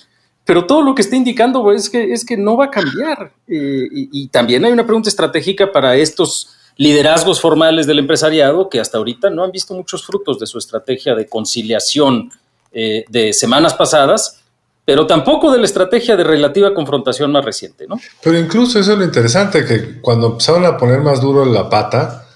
pero 0.51 0.67
todo 0.67 0.83
lo 0.83 0.97
que 0.97 1.03
está 1.03 1.15
indicando 1.15 1.71
es 1.71 1.89
que, 1.89 2.13
es 2.13 2.25
que 2.25 2.37
no 2.37 2.57
va 2.57 2.65
a 2.65 2.71
cambiar. 2.73 3.31
Eh, 3.47 3.87
y, 3.93 4.27
también 4.31 4.65
hay 4.65 4.73
una 4.73 4.85
pregunta 4.85 5.09
estratégica 5.09 5.71
para 5.71 5.95
estos 5.95 6.57
liderazgos 6.77 7.41
formales 7.41 7.87
del 7.87 8.01
empresariado 8.01 8.69
que 8.69 8.81
hasta 8.81 8.99
ahorita 8.99 9.31
no 9.31 9.45
han 9.45 9.53
visto 9.53 9.75
muchos 9.75 10.05
frutos 10.05 10.41
de 10.41 10.49
su 10.49 10.59
estrategia 10.59 11.15
de 11.15 11.29
conciliación 11.29 12.33
eh, 12.73 13.05
de 13.09 13.33
semanas 13.33 13.75
pasadas, 13.75 14.41
pero 14.85 15.07
tampoco 15.07 15.53
de 15.53 15.59
la 15.59 15.67
estrategia 15.67 16.17
de 16.17 16.25
relativa 16.25 16.75
confrontación 16.75 17.31
más 17.31 17.45
reciente, 17.45 17.87
¿no? 17.87 18.01
Pero 18.21 18.37
incluso 18.37 18.81
eso 18.81 18.95
es 18.95 18.99
lo 18.99 19.05
interesante, 19.05 19.65
que 19.65 20.01
cuando 20.01 20.33
empezaron 20.33 20.65
a 20.65 20.77
poner 20.77 21.01
más 21.01 21.21
duro 21.21 21.45
la 21.45 21.71
pata, 21.71 22.27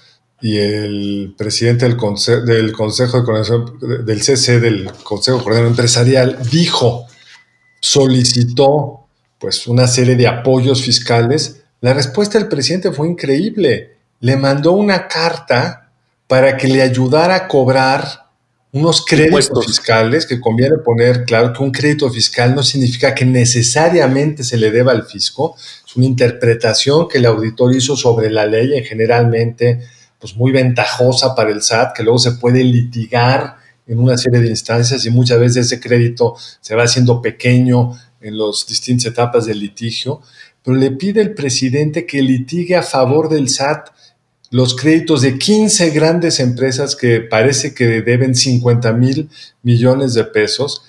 y 0.41 0.57
el 0.57 1.35
presidente 1.37 1.85
del, 1.85 1.97
del 2.45 2.71
Consejo 2.71 3.17
de 3.17 3.25
Coordinación, 3.25 4.05
del 4.05 4.21
CC, 4.21 4.61
del 4.61 4.89
Consejo 5.03 5.43
de 5.49 5.67
Empresarial, 5.67 6.37
dijo 6.49 7.07
solicitó 7.79 9.07
pues 9.39 9.67
una 9.67 9.87
serie 9.87 10.15
de 10.15 10.27
apoyos 10.27 10.81
fiscales, 10.81 11.63
la 11.81 11.93
respuesta 11.93 12.39
del 12.39 12.47
presidente 12.47 12.91
fue 12.91 13.07
increíble. 13.07 13.97
Le 14.21 14.37
mandó 14.37 14.71
una 14.71 15.07
carta 15.07 15.91
para 16.27 16.57
que 16.57 16.67
le 16.67 16.81
ayudara 16.81 17.35
a 17.35 17.47
cobrar 17.47 18.25
unos 18.71 19.05
créditos 19.05 19.65
fiscales, 19.65 20.25
que 20.25 20.41
conviene 20.41 20.77
poner 20.79 21.23
claro 21.23 21.53
que 21.53 21.63
un 21.63 21.71
crédito 21.71 22.09
fiscal 22.09 22.53
no 22.53 22.61
significa 22.61 23.15
que 23.15 23.23
necesariamente 23.23 24.43
se 24.43 24.57
le 24.57 24.69
deba 24.69 24.91
al 24.91 25.05
fisco, 25.05 25.55
es 25.57 25.95
una 25.95 26.07
interpretación 26.07 27.07
que 27.07 27.19
el 27.19 27.25
auditor 27.25 27.73
hizo 27.73 27.95
sobre 27.95 28.29
la 28.29 28.45
ley 28.45 28.77
y 28.77 28.83
generalmente 28.83 29.79
pues 30.19 30.35
muy 30.35 30.51
ventajosa 30.51 31.35
para 31.35 31.51
el 31.51 31.61
SAT, 31.61 31.95
que 31.95 32.03
luego 32.03 32.19
se 32.19 32.33
puede 32.33 32.63
litigar 32.63 33.57
en 33.87 33.99
una 33.99 34.17
serie 34.17 34.41
de 34.41 34.49
instancias 34.49 35.05
y 35.05 35.09
muchas 35.09 35.39
veces 35.39 35.67
ese 35.67 35.79
crédito 35.79 36.35
se 36.61 36.75
va 36.75 36.83
haciendo 36.83 37.21
pequeño 37.21 37.91
en 38.21 38.37
las 38.37 38.65
distintas 38.67 39.07
etapas 39.07 39.45
del 39.45 39.59
litigio, 39.59 40.21
pero 40.63 40.77
le 40.77 40.91
pide 40.91 41.21
el 41.21 41.33
presidente 41.33 42.05
que 42.05 42.21
litigue 42.21 42.75
a 42.75 42.81
favor 42.81 43.29
del 43.29 43.49
SAT 43.49 43.89
los 44.51 44.75
créditos 44.75 45.21
de 45.21 45.37
15 45.37 45.89
grandes 45.89 46.39
empresas 46.39 46.95
que 46.95 47.19
parece 47.21 47.73
que 47.73 48.01
deben 48.01 48.35
50 48.35 48.93
mil 48.93 49.29
millones 49.63 50.13
de 50.13 50.23
pesos, 50.23 50.83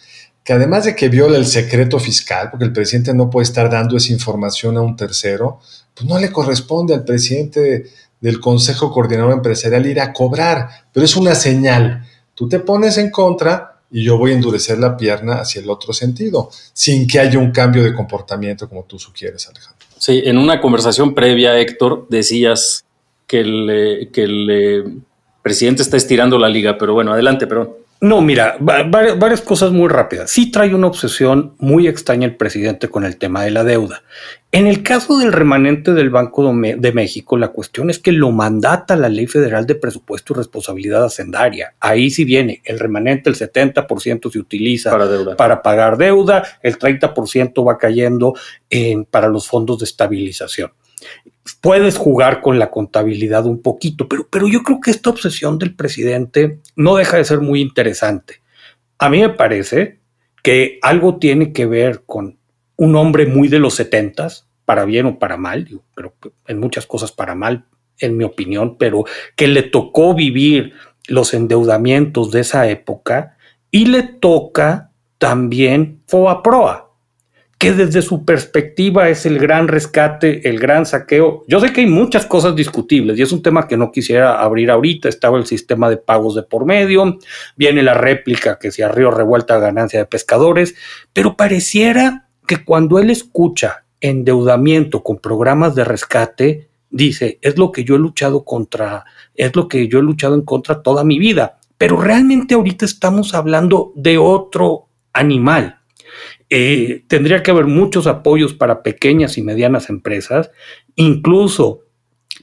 que 0.44 0.52
además 0.52 0.84
de 0.84 0.94
que 0.94 1.08
viola 1.08 1.36
el 1.36 1.46
secreto 1.46 1.98
fiscal, 1.98 2.50
porque 2.50 2.66
el 2.66 2.72
presidente 2.72 3.12
no 3.12 3.28
puede 3.28 3.44
estar 3.44 3.68
dando 3.70 3.96
esa 3.96 4.12
información 4.12 4.76
a 4.76 4.82
un 4.82 4.96
tercero, 4.96 5.58
pues 5.94 6.08
no 6.08 6.18
le 6.18 6.30
corresponde 6.30 6.94
al 6.94 7.04
presidente 7.04 7.86
del 8.20 8.40
Consejo 8.40 8.92
Coordinador 8.92 9.32
Empresarial 9.32 9.86
ir 9.86 10.00
a 10.00 10.12
cobrar, 10.12 10.68
pero 10.92 11.04
es 11.04 11.16
una 11.16 11.34
señal 11.34 12.06
Tú 12.37 12.49
te 12.49 12.61
pones 12.61 12.99
en 12.99 13.11
contra 13.11 13.81
y 13.90 14.05
yo 14.05 14.19
voy 14.19 14.33
a 14.33 14.35
endurecer 14.35 14.78
la 14.78 14.97
pierna 14.97 15.40
hacia 15.40 15.62
el 15.62 15.71
otro 15.71 15.93
sentido, 15.93 16.50
sin 16.73 17.09
que 17.09 17.19
haya 17.19 17.38
un 17.38 17.50
cambio 17.50 17.83
de 17.83 17.95
comportamiento 17.95 18.69
como 18.69 18.85
tú 18.85 18.99
sugieres, 18.99 19.49
Alejandro. 19.49 19.87
Sí, 19.99 20.23
en 20.25 20.37
una 20.37 20.61
conversación 20.61 21.14
previa, 21.14 21.59
Héctor, 21.59 22.07
decías 22.11 22.85
que 23.26 23.40
el, 23.40 23.71
eh, 23.71 24.11
eh, 24.14 24.85
presidente 25.43 25.83
está 25.83 25.97
estirando 25.97 26.38
la 26.38 26.50
liga, 26.50 26.76
pero 26.78 26.93
bueno, 26.93 27.12
adelante, 27.12 27.47
perdón. 27.47 27.71
No, 28.00 28.20
mira, 28.20 28.56
varias 28.60 29.40
cosas 29.40 29.72
muy 29.72 29.88
rápidas. 29.88 30.30
Sí 30.30 30.50
trae 30.50 30.74
una 30.74 30.86
obsesión 30.86 31.54
muy 31.58 31.88
extraña 31.88 32.26
el 32.26 32.36
presidente 32.36 32.88
con 32.88 33.04
el 33.04 33.16
tema 33.16 33.42
de 33.42 33.50
la 33.50 33.64
deuda. 33.64 34.02
En 34.52 34.66
el 34.66 34.82
caso 34.82 35.18
del 35.18 35.32
remanente 35.32 35.92
del 35.92 36.10
Banco 36.10 36.54
de 36.54 36.92
México, 36.92 37.38
la 37.38 37.48
cuestión 37.48 37.88
es 37.88 37.98
que 37.98 38.12
lo 38.12 38.30
mandata 38.32 38.96
la 38.96 39.08
Ley 39.08 39.26
Federal 39.26 39.66
de 39.66 39.76
Presupuesto 39.76 40.32
y 40.32 40.36
Responsabilidad 40.36 41.04
Hacendaria. 41.04 41.74
Ahí 41.80 42.10
sí 42.10 42.24
viene, 42.24 42.60
el 42.64 42.78
remanente, 42.78 43.30
el 43.30 43.36
70% 43.36 44.30
se 44.30 44.38
utiliza 44.38 44.96
para, 45.36 45.62
pagar 45.62 45.96
deuda, 45.96 46.44
el 46.62 46.78
30% 46.78 47.66
va 47.66 47.78
cayendo 47.78 48.34
en, 48.68 49.04
para 49.04 49.28
los 49.28 49.48
fondos 49.48 49.78
de 49.78 49.84
estabilización 49.86 50.70
puedes 51.60 51.96
jugar 51.96 52.40
con 52.40 52.58
la 52.58 52.70
contabilidad 52.70 53.46
un 53.46 53.62
poquito, 53.62 54.08
pero, 54.08 54.26
pero 54.28 54.48
yo 54.48 54.62
creo 54.62 54.80
que 54.80 54.90
esta 54.90 55.10
obsesión 55.10 55.58
del 55.58 55.74
presidente 55.74 56.60
no 56.74 56.96
deja 56.96 57.16
de 57.16 57.24
ser 57.24 57.40
muy 57.40 57.60
interesante. 57.60 58.40
A 58.98 59.08
mí 59.08 59.20
me 59.20 59.30
parece 59.30 59.98
que 60.42 60.78
algo 60.82 61.18
tiene 61.18 61.52
que 61.52 61.66
ver 61.66 62.02
con 62.06 62.38
un 62.76 62.96
hombre 62.96 63.26
muy 63.26 63.48
de 63.48 63.58
los 63.58 63.74
setentas, 63.74 64.46
para 64.64 64.84
bien 64.84 65.06
o 65.06 65.18
para 65.18 65.36
mal, 65.36 65.66
creo 65.94 66.14
que 66.20 66.30
en 66.48 66.58
muchas 66.58 66.86
cosas 66.86 67.12
para 67.12 67.34
mal, 67.34 67.64
en 68.00 68.16
mi 68.16 68.24
opinión, 68.24 68.76
pero 68.76 69.04
que 69.36 69.46
le 69.46 69.62
tocó 69.62 70.14
vivir 70.14 70.74
los 71.08 71.32
endeudamientos 71.32 72.32
de 72.32 72.40
esa 72.40 72.68
época 72.68 73.36
y 73.70 73.86
le 73.86 74.02
toca 74.02 74.90
también 75.18 76.02
Proa 76.06 76.86
que 77.58 77.72
desde 77.72 78.02
su 78.02 78.25
perspectiva 78.25 79.08
es 79.08 79.25
el 79.25 79.38
gran 79.38 79.68
rescate, 79.68 80.46
el 80.48 80.58
gran 80.58 80.84
saqueo. 80.84 81.42
Yo 81.48 81.58
sé 81.58 81.72
que 81.72 81.80
hay 81.80 81.86
muchas 81.86 82.26
cosas 82.26 82.54
discutibles 82.54 83.18
y 83.18 83.22
es 83.22 83.32
un 83.32 83.42
tema 83.42 83.66
que 83.66 83.78
no 83.78 83.90
quisiera 83.90 84.42
abrir 84.42 84.70
ahorita. 84.70 85.08
Estaba 85.08 85.38
el 85.38 85.46
sistema 85.46 85.88
de 85.88 85.96
pagos 85.96 86.34
de 86.34 86.42
por 86.42 86.66
medio, 86.66 87.18
viene 87.56 87.82
la 87.82 87.94
réplica 87.94 88.58
que 88.58 88.70
se 88.70 88.84
arrió 88.84 89.10
revuelta 89.10 89.58
ganancia 89.58 90.00
de 90.00 90.06
pescadores, 90.06 90.75
pero 91.14 91.36
pareciera 91.36 92.28
que 92.46 92.62
cuando 92.62 92.98
él 92.98 93.08
escucha 93.08 93.84
endeudamiento 94.00 95.02
con 95.02 95.16
programas 95.18 95.75
de 95.75 95.84
rescate, 95.84 96.68
dice, 96.90 97.38
es 97.40 97.56
lo 97.56 97.72
que 97.72 97.84
yo 97.84 97.96
he 97.96 97.98
luchado 97.98 98.44
contra, 98.44 99.04
es 99.34 99.56
lo 99.56 99.66
que 99.66 99.88
yo 99.88 99.98
he 99.98 100.02
luchado 100.02 100.34
en 100.34 100.42
contra 100.42 100.82
toda 100.82 101.04
mi 101.04 101.18
vida. 101.18 101.58
Pero 101.78 102.00
realmente 102.00 102.54
ahorita 102.54 102.84
estamos 102.84 103.34
hablando 103.34 103.92
de 103.96 104.18
otro 104.18 104.88
animal 105.14 105.75
eh, 106.48 107.04
tendría 107.08 107.42
que 107.42 107.50
haber 107.50 107.66
muchos 107.66 108.06
apoyos 108.06 108.54
para 108.54 108.82
pequeñas 108.82 109.36
y 109.38 109.42
medianas 109.42 109.90
empresas, 109.90 110.50
incluso 110.94 111.82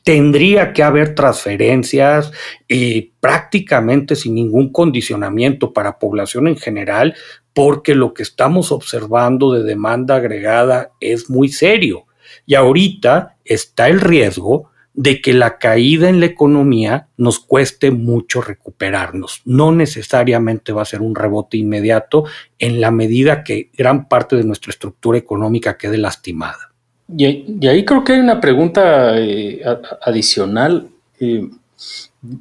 tendría 0.03 0.73
que 0.73 0.83
haber 0.83 1.15
transferencias 1.15 2.31
y 2.67 3.13
prácticamente 3.19 4.15
sin 4.15 4.35
ningún 4.35 4.71
condicionamiento 4.71 5.71
para 5.71 5.99
población 5.99 6.47
en 6.47 6.57
general, 6.57 7.15
porque 7.53 7.95
lo 7.95 8.13
que 8.13 8.23
estamos 8.23 8.71
observando 8.71 9.53
de 9.53 9.63
demanda 9.63 10.15
agregada 10.15 10.91
es 10.99 11.29
muy 11.29 11.49
serio. 11.49 12.05
Y 12.45 12.55
ahorita 12.55 13.37
está 13.45 13.87
el 13.87 14.01
riesgo 14.01 14.71
de 14.93 15.21
que 15.21 15.33
la 15.33 15.57
caída 15.57 16.07
en 16.07 16.19
la 16.19 16.27
economía 16.27 17.07
nos 17.17 17.39
cueste 17.39 17.91
mucho 17.91 18.41
recuperarnos. 18.41 19.41
No 19.45 19.71
necesariamente 19.71 20.71
va 20.71 20.83
a 20.83 20.85
ser 20.85 21.01
un 21.01 21.15
rebote 21.15 21.57
inmediato 21.57 22.25
en 22.59 22.79
la 22.79 22.91
medida 22.91 23.43
que 23.43 23.69
gran 23.75 24.07
parte 24.07 24.35
de 24.35 24.43
nuestra 24.43 24.69
estructura 24.69 25.17
económica 25.17 25.77
quede 25.77 25.97
lastimada. 25.97 26.71
Y, 27.15 27.67
ahí 27.67 27.85
creo 27.85 28.03
que 28.03 28.13
hay 28.13 28.19
una 28.19 28.39
pregunta 28.39 29.17
eh, 29.19 29.61
adicional. 30.01 30.87
Eh, 31.19 31.49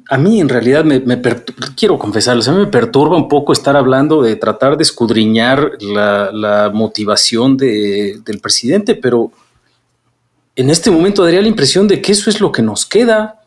a 0.09 0.17
mí 0.17 0.39
en 0.39 0.47
realidad 0.47 0.85
me, 0.85 1.03
quiero 1.75 1.99
confesarles, 1.99 2.47
a 2.47 2.53
mí 2.53 2.59
me 2.59 2.67
perturba 2.67 3.17
un 3.17 3.27
poco 3.27 3.51
estar 3.51 3.75
hablando 3.75 4.21
de 4.21 4.35
tratar 4.37 4.77
de 4.77 4.83
escudriñar 4.83 5.71
la, 5.81 6.71
motivación 6.73 7.57
del 7.57 8.39
presidente, 8.41 8.95
pero 8.95 9.31
en 10.55 10.69
este 10.69 10.91
momento 10.91 11.23
daría 11.23 11.41
la 11.41 11.47
impresión 11.47 11.87
de 11.87 12.01
que 12.01 12.11
eso 12.11 12.29
es 12.29 12.39
lo 12.39 12.51
que 12.51 12.61
nos 12.61 12.85
queda, 12.85 13.41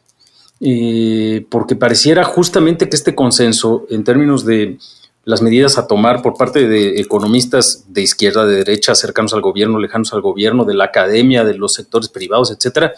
eh, 0.61 1.47
porque 1.51 1.77
pareciera 1.77 2.25
justamente 2.25 2.89
que 2.89 2.97
este 2.97 3.15
consenso 3.15 3.87
en 3.91 4.05
términos 4.05 4.45
de 4.45 4.79
las 5.25 5.43
medidas 5.43 5.77
a 5.77 5.87
tomar 5.87 6.23
por 6.23 6.37
parte 6.37 6.69
de 6.69 7.01
economistas 7.01 7.85
de 7.89 8.03
izquierda, 8.03 8.47
de 8.47 8.57
derecha, 8.57 8.95
cercanos 8.95 9.35
al 9.35 9.41
gobierno, 9.41 9.79
lejanos 9.79 10.13
al 10.13 10.21
gobierno, 10.21 10.65
de 10.65 10.75
la 10.75 10.85
academia, 10.85 11.45
de 11.45 11.55
los 11.55 11.75
sectores 11.75 12.09
privados, 12.09 12.51
etcétera, 12.53 12.95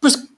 pues 0.00 0.28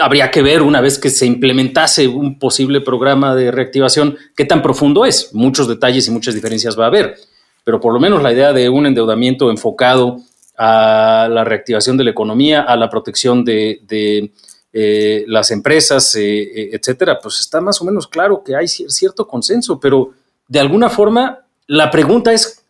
habría 0.00 0.30
que 0.30 0.42
ver 0.42 0.62
una 0.62 0.80
vez 0.80 0.98
que 0.98 1.10
se 1.10 1.26
implementase 1.26 2.06
un 2.06 2.38
posible 2.38 2.80
programa 2.80 3.34
de 3.34 3.50
reactivación 3.50 4.16
qué 4.36 4.44
tan 4.44 4.62
profundo 4.62 5.04
es. 5.04 5.34
Muchos 5.34 5.66
detalles 5.66 6.06
y 6.06 6.12
muchas 6.12 6.34
diferencias 6.34 6.78
va 6.78 6.84
a 6.84 6.88
haber, 6.88 7.16
pero 7.64 7.80
por 7.80 7.92
lo 7.92 7.98
menos 7.98 8.22
la 8.22 8.32
idea 8.32 8.52
de 8.52 8.68
un 8.68 8.86
endeudamiento 8.86 9.50
enfocado 9.50 10.18
a 10.62 11.26
la 11.30 11.42
reactivación 11.42 11.96
de 11.96 12.04
la 12.04 12.10
economía, 12.10 12.60
a 12.60 12.76
la 12.76 12.90
protección 12.90 13.46
de, 13.46 14.30
eh, 14.74 15.24
las 15.26 15.50
empresas, 15.50 16.14
eh, 16.16 16.42
eh, 16.42 16.70
etcétera, 16.74 17.18
pues 17.18 17.40
está 17.40 17.62
más 17.62 17.80
o 17.80 17.86
menos 17.86 18.06
claro 18.06 18.44
que 18.44 18.54
hay 18.54 18.68
cierto 18.68 19.26
consenso, 19.26 19.80
pero 19.80 20.10
de 20.48 20.60
alguna 20.60 20.90
forma 20.90 21.46
la 21.66 21.90
pregunta 21.90 22.30
es, 22.34 22.62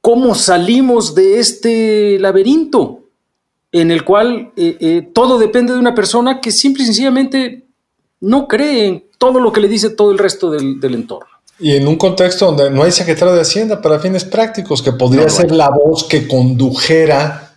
¿cómo 0.00 0.34
salimos 0.34 1.14
de 1.14 1.38
este 1.38 2.18
laberinto? 2.18 3.00
en 3.70 3.90
el 3.90 4.04
cual 4.04 4.52
todo 5.12 5.36
depende 5.36 5.72
de 5.72 5.80
una 5.80 5.96
persona 5.96 6.40
que 6.40 6.52
simple 6.52 6.84
y 6.84 6.86
sencillamente 6.86 7.66
no 8.20 8.46
cree 8.46 8.86
en 8.86 9.04
todo 9.18 9.40
lo 9.40 9.52
que 9.52 9.60
le 9.60 9.66
dice 9.66 9.90
todo 9.90 10.12
el 10.12 10.18
resto 10.18 10.48
del, 10.48 10.94
entorno. 10.94 11.33
Y 11.58 11.76
en 11.76 11.86
un 11.86 11.96
contexto 11.96 12.46
donde 12.46 12.70
no 12.70 12.82
hay 12.82 12.90
secretario 12.90 13.34
de 13.34 13.42
Hacienda 13.42 13.80
para 13.80 14.00
fines 14.00 14.24
prácticos, 14.24 14.82
que 14.82 14.92
podría 14.92 15.28
ser 15.28 15.52
la 15.52 15.70
voz 15.70 16.04
que 16.04 16.26
condujera 16.26 17.54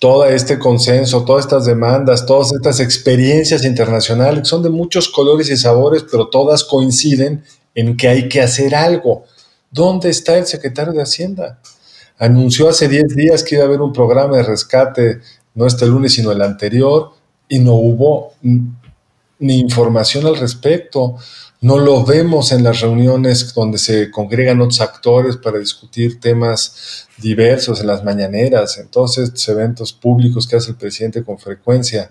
todo 0.00 0.26
este 0.26 0.58
consenso, 0.58 1.24
todas 1.24 1.44
estas 1.46 1.64
demandas, 1.64 2.26
todas 2.26 2.52
estas 2.52 2.80
experiencias 2.80 3.64
internacionales, 3.64 4.46
son 4.48 4.62
de 4.62 4.68
muchos 4.68 5.08
colores 5.08 5.48
y 5.48 5.56
sabores, 5.56 6.04
pero 6.10 6.28
todas 6.28 6.64
coinciden 6.64 7.44
en 7.74 7.96
que 7.96 8.08
hay 8.08 8.28
que 8.28 8.42
hacer 8.42 8.74
algo. 8.74 9.24
¿Dónde 9.70 10.10
está 10.10 10.36
el 10.36 10.46
secretario 10.46 10.92
de 10.92 11.02
Hacienda? 11.02 11.60
Anunció 12.18 12.68
hace 12.68 12.88
10 12.88 13.14
días 13.14 13.42
que 13.42 13.54
iba 13.54 13.64
a 13.64 13.66
haber 13.66 13.80
un 13.80 13.92
programa 13.92 14.36
de 14.38 14.42
rescate, 14.42 15.20
no 15.54 15.66
este 15.66 15.86
lunes, 15.86 16.14
sino 16.14 16.32
el 16.32 16.42
anterior, 16.42 17.12
y 17.48 17.58
no 17.58 17.74
hubo 17.74 18.32
ni 18.42 19.58
información 19.58 20.26
al 20.26 20.36
respecto. 20.36 21.16
No 21.60 21.78
lo 21.78 22.04
vemos 22.04 22.52
en 22.52 22.62
las 22.62 22.80
reuniones 22.80 23.54
donde 23.54 23.78
se 23.78 24.10
congregan 24.10 24.60
otros 24.60 24.80
actores 24.80 25.36
para 25.36 25.58
discutir 25.58 26.20
temas 26.20 27.06
diversos, 27.16 27.80
en 27.80 27.86
las 27.86 28.04
mañaneras, 28.04 28.76
en 28.78 28.88
todos 28.88 29.16
estos 29.18 29.48
eventos 29.48 29.92
públicos 29.92 30.46
que 30.46 30.56
hace 30.56 30.72
el 30.72 30.76
presidente 30.76 31.24
con 31.24 31.38
frecuencia. 31.38 32.10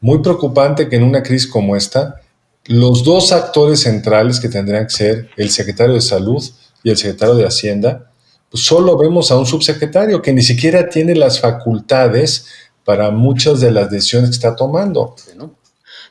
Muy 0.00 0.20
preocupante 0.20 0.88
que 0.88 0.96
en 0.96 1.02
una 1.02 1.22
crisis 1.22 1.48
como 1.48 1.74
esta, 1.74 2.20
los 2.66 3.02
dos 3.02 3.32
actores 3.32 3.80
centrales 3.80 4.38
que 4.38 4.48
tendrían 4.48 4.86
que 4.86 4.94
ser 4.94 5.30
el 5.36 5.50
secretario 5.50 5.94
de 5.94 6.00
Salud 6.00 6.42
y 6.82 6.90
el 6.90 6.96
secretario 6.96 7.34
de 7.34 7.46
Hacienda, 7.46 8.12
pues 8.50 8.64
solo 8.64 8.96
vemos 8.96 9.30
a 9.30 9.38
un 9.38 9.46
subsecretario 9.46 10.22
que 10.22 10.32
ni 10.32 10.42
siquiera 10.42 10.88
tiene 10.88 11.14
las 11.16 11.40
facultades 11.40 12.46
para 12.84 13.10
muchas 13.10 13.60
de 13.60 13.72
las 13.72 13.90
decisiones 13.90 14.30
que 14.30 14.36
está 14.36 14.54
tomando. 14.54 15.16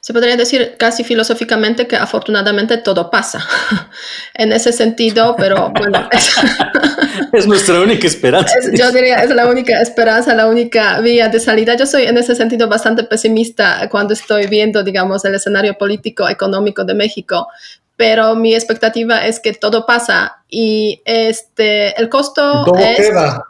Se 0.05 0.13
podría 0.13 0.37
decir 0.37 0.75
casi 0.77 1.03
filosóficamente 1.03 1.87
que 1.87 1.95
afortunadamente 1.95 2.77
todo 2.77 3.09
pasa 3.09 3.43
en 4.35 4.51
ese 4.51 4.71
sentido, 4.71 5.35
pero 5.35 5.71
bueno. 5.75 6.07
Es, 7.33 7.47
nuestra 7.47 7.81
única 7.81 8.05
esperanza. 8.05 8.53
yo 8.71 8.91
diría, 8.91 9.23
es 9.23 9.31
la 9.31 9.47
única 9.47 9.81
esperanza, 9.81 10.35
la 10.35 10.47
única 10.47 10.99
vía 10.99 11.27
de 11.27 11.39
salida. 11.39 11.75
Yo 11.75 11.87
soy 11.87 12.03
en 12.03 12.19
ese 12.19 12.35
sentido 12.35 12.67
bastante 12.67 13.03
pesimista 13.03 13.89
cuando 13.89 14.13
estoy 14.13 14.45
viendo, 14.45 14.83
digamos, 14.83 15.25
el 15.25 15.33
escenario 15.33 15.75
político, 15.75 16.29
económico 16.29 16.83
de 16.83 16.93
México, 16.93 17.47
pero 17.95 18.35
mi 18.35 18.53
expectativa 18.53 19.25
es 19.25 19.39
que 19.39 19.53
todo 19.53 19.87
pasa 19.87 20.43
y 20.47 21.01
este, 21.05 21.99
el 21.99 22.09
costo 22.09 22.63
todo 22.63 22.75
queda 22.95 23.43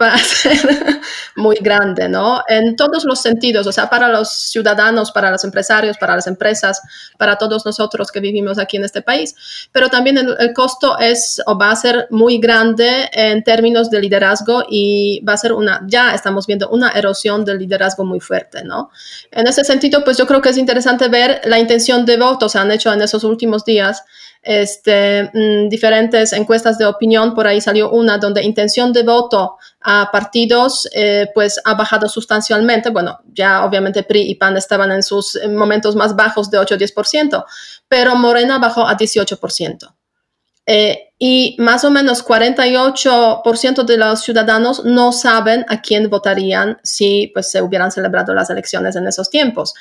va 0.00 0.14
a 0.14 0.18
ser 0.18 0.58
muy 1.36 1.56
grande, 1.56 2.08
¿no? 2.08 2.42
En 2.48 2.76
todos 2.76 3.04
los 3.04 3.20
sentidos, 3.20 3.66
o 3.66 3.72
sea, 3.72 3.90
para 3.90 4.08
los 4.08 4.30
ciudadanos, 4.30 5.12
para 5.12 5.30
los 5.30 5.44
empresarios, 5.44 5.98
para 5.98 6.16
las 6.16 6.26
empresas, 6.26 6.80
para 7.18 7.36
todos 7.36 7.66
nosotros 7.66 8.10
que 8.10 8.20
vivimos 8.20 8.58
aquí 8.58 8.76
en 8.76 8.84
este 8.84 9.02
país, 9.02 9.34
pero 9.72 9.88
también 9.88 10.18
el, 10.18 10.52
costo 10.54 10.98
es 10.98 11.40
o 11.46 11.56
va 11.56 11.70
a 11.70 11.76
ser 11.76 12.08
muy 12.10 12.38
grande 12.38 13.08
en 13.12 13.44
términos 13.44 13.90
de 13.90 14.00
liderazgo 14.00 14.64
y 14.68 15.22
va 15.26 15.34
a 15.34 15.36
ser 15.36 15.52
una, 15.52 15.80
ya 15.86 16.14
estamos 16.14 16.46
viendo 16.46 16.68
una 16.70 16.90
erosión 16.90 17.44
del 17.44 17.58
liderazgo 17.58 18.04
muy 18.04 18.20
fuerte, 18.20 18.64
¿no? 18.64 18.90
En 19.30 19.46
ese 19.46 19.64
sentido, 19.64 20.02
pues 20.04 20.16
yo 20.16 20.26
creo 20.26 20.40
que 20.40 20.48
es 20.48 20.58
interesante 20.58 21.08
ver 21.08 21.40
la 21.44 21.58
intención 21.58 22.04
de 22.04 22.16
voto, 22.16 22.48
se 22.48 22.58
han 22.58 22.70
hecho 22.70 22.92
en 22.92 23.02
esos 23.02 23.24
últimos 23.24 23.64
días 23.64 24.04
este, 24.42 25.30
mm, 25.34 25.68
diferentes 25.68 26.32
encuestas 26.32 26.78
de 26.78 26.86
opinión, 26.86 27.34
por 27.34 27.46
ahí 27.46 27.60
salió 27.60 27.90
una 27.90 28.18
donde 28.18 28.42
intención 28.42 28.92
de 28.92 29.02
voto 29.02 29.56
a 29.80 30.10
partidos 30.10 30.88
eh, 30.92 31.28
pues 31.34 31.60
ha 31.64 31.74
bajado 31.74 32.08
sustancialmente. 32.08 32.90
Bueno, 32.90 33.20
ya 33.32 33.64
obviamente 33.64 34.02
PRI 34.02 34.30
y 34.30 34.34
PAN 34.36 34.56
estaban 34.56 34.92
en 34.92 35.02
sus 35.02 35.38
momentos 35.48 35.94
más 35.96 36.16
bajos 36.16 36.50
de 36.50 36.58
8 36.58 36.74
o 36.74 36.78
10%, 36.78 37.44
pero 37.88 38.16
Morena 38.16 38.58
bajó 38.58 38.86
a 38.86 38.96
18%. 38.96 39.94
Eh, 40.66 41.14
y 41.18 41.56
más 41.58 41.84
o 41.84 41.90
menos 41.90 42.24
48% 42.24 43.84
de 43.84 43.96
los 43.96 44.22
ciudadanos 44.22 44.84
no 44.84 45.12
saben 45.12 45.66
a 45.68 45.82
quién 45.82 46.08
votarían 46.08 46.78
si 46.82 47.30
pues, 47.34 47.50
se 47.50 47.60
hubieran 47.60 47.90
celebrado 47.90 48.34
las 48.34 48.50
elecciones 48.50 48.94
en 48.94 49.06
esos 49.06 49.30
tiempos. 49.30 49.74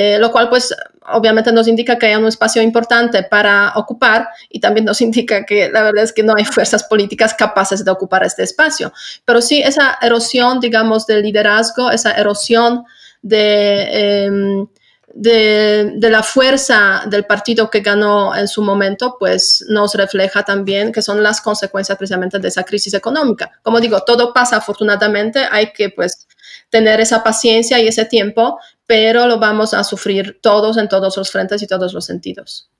Eh, 0.00 0.16
lo 0.16 0.30
cual 0.30 0.48
pues 0.48 0.72
obviamente 1.08 1.50
nos 1.50 1.66
indica 1.66 1.98
que 1.98 2.06
hay 2.06 2.14
un 2.14 2.28
espacio 2.28 2.62
importante 2.62 3.24
para 3.24 3.72
ocupar 3.74 4.28
y 4.48 4.60
también 4.60 4.84
nos 4.84 5.00
indica 5.08 5.44
que 5.44 5.70
la 5.70 5.82
verdad 5.82 6.04
es 6.04 6.12
que 6.12 6.22
no 6.22 6.34
hay 6.36 6.44
fuerzas 6.44 6.84
políticas 6.84 7.34
capaces 7.34 7.84
de 7.84 7.90
ocupar 7.90 8.22
este 8.22 8.44
espacio. 8.44 8.92
Pero 9.24 9.40
sí 9.40 9.60
esa 9.60 9.98
erosión, 10.00 10.60
digamos, 10.60 11.04
del 11.04 11.22
liderazgo, 11.22 11.90
esa 11.90 12.12
erosión 12.12 12.84
de... 13.22 14.26
Em, 14.26 14.68
de, 15.14 15.94
de, 15.96 16.10
la 16.10 16.22
fuerza 16.22 17.02
del 17.06 17.24
partido 17.24 17.70
que 17.70 17.80
ganó 17.80 18.36
en 18.36 18.46
su 18.46 18.62
momento, 18.62 19.16
pues 19.18 19.64
nos 19.68 19.94
refleja 19.94 20.44
también 20.44 20.92
que 20.92 21.02
son 21.02 21.24
las 21.24 21.40
consecuencias 21.40 21.98
precisamente 21.98 22.38
de 22.38 22.46
esa 22.46 22.62
crisis 22.62 22.94
económica. 22.94 23.50
Como 23.62 23.80
digo, 23.80 24.02
todo 24.02 24.32
pasa 24.32 24.58
afortunadamente, 24.58 25.40
hay 25.50 25.72
que 25.72 25.88
pues 25.90 26.28
tener 26.70 27.00
esa 27.00 27.24
paciencia 27.24 27.80
y 27.80 27.88
ese 27.88 28.04
tiempo, 28.04 28.58
pero 28.88 29.26
lo 29.26 29.38
vamos 29.38 29.74
a 29.74 29.84
sufrir 29.84 30.38
todos 30.40 30.78
en 30.78 30.88
todos 30.88 31.14
los 31.18 31.30
frentes 31.30 31.62
y 31.62 31.66
todos 31.66 31.92
los 31.92 32.06
sentidos. 32.06 32.70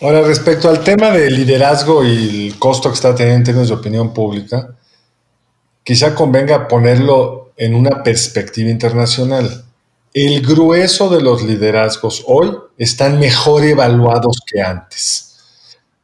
Ahora, 0.00 0.22
respecto 0.22 0.68
al 0.68 0.84
tema 0.84 1.10
del 1.10 1.34
liderazgo 1.34 2.04
y 2.04 2.46
el 2.46 2.58
costo 2.58 2.88
que 2.88 2.94
está 2.94 3.16
teniendo 3.16 3.38
en 3.38 3.44
términos 3.44 3.68
de 3.68 3.74
opinión 3.74 4.14
pública, 4.14 4.76
quizá 5.82 6.14
convenga 6.14 6.68
ponerlo 6.68 7.50
en 7.56 7.74
una 7.74 8.04
perspectiva 8.04 8.70
internacional. 8.70 9.64
El 10.14 10.40
grueso 10.40 11.08
de 11.10 11.20
los 11.20 11.42
liderazgos 11.42 12.22
hoy 12.28 12.56
están 12.78 13.18
mejor 13.18 13.64
evaluados 13.64 14.36
que 14.46 14.62
antes. 14.62 15.36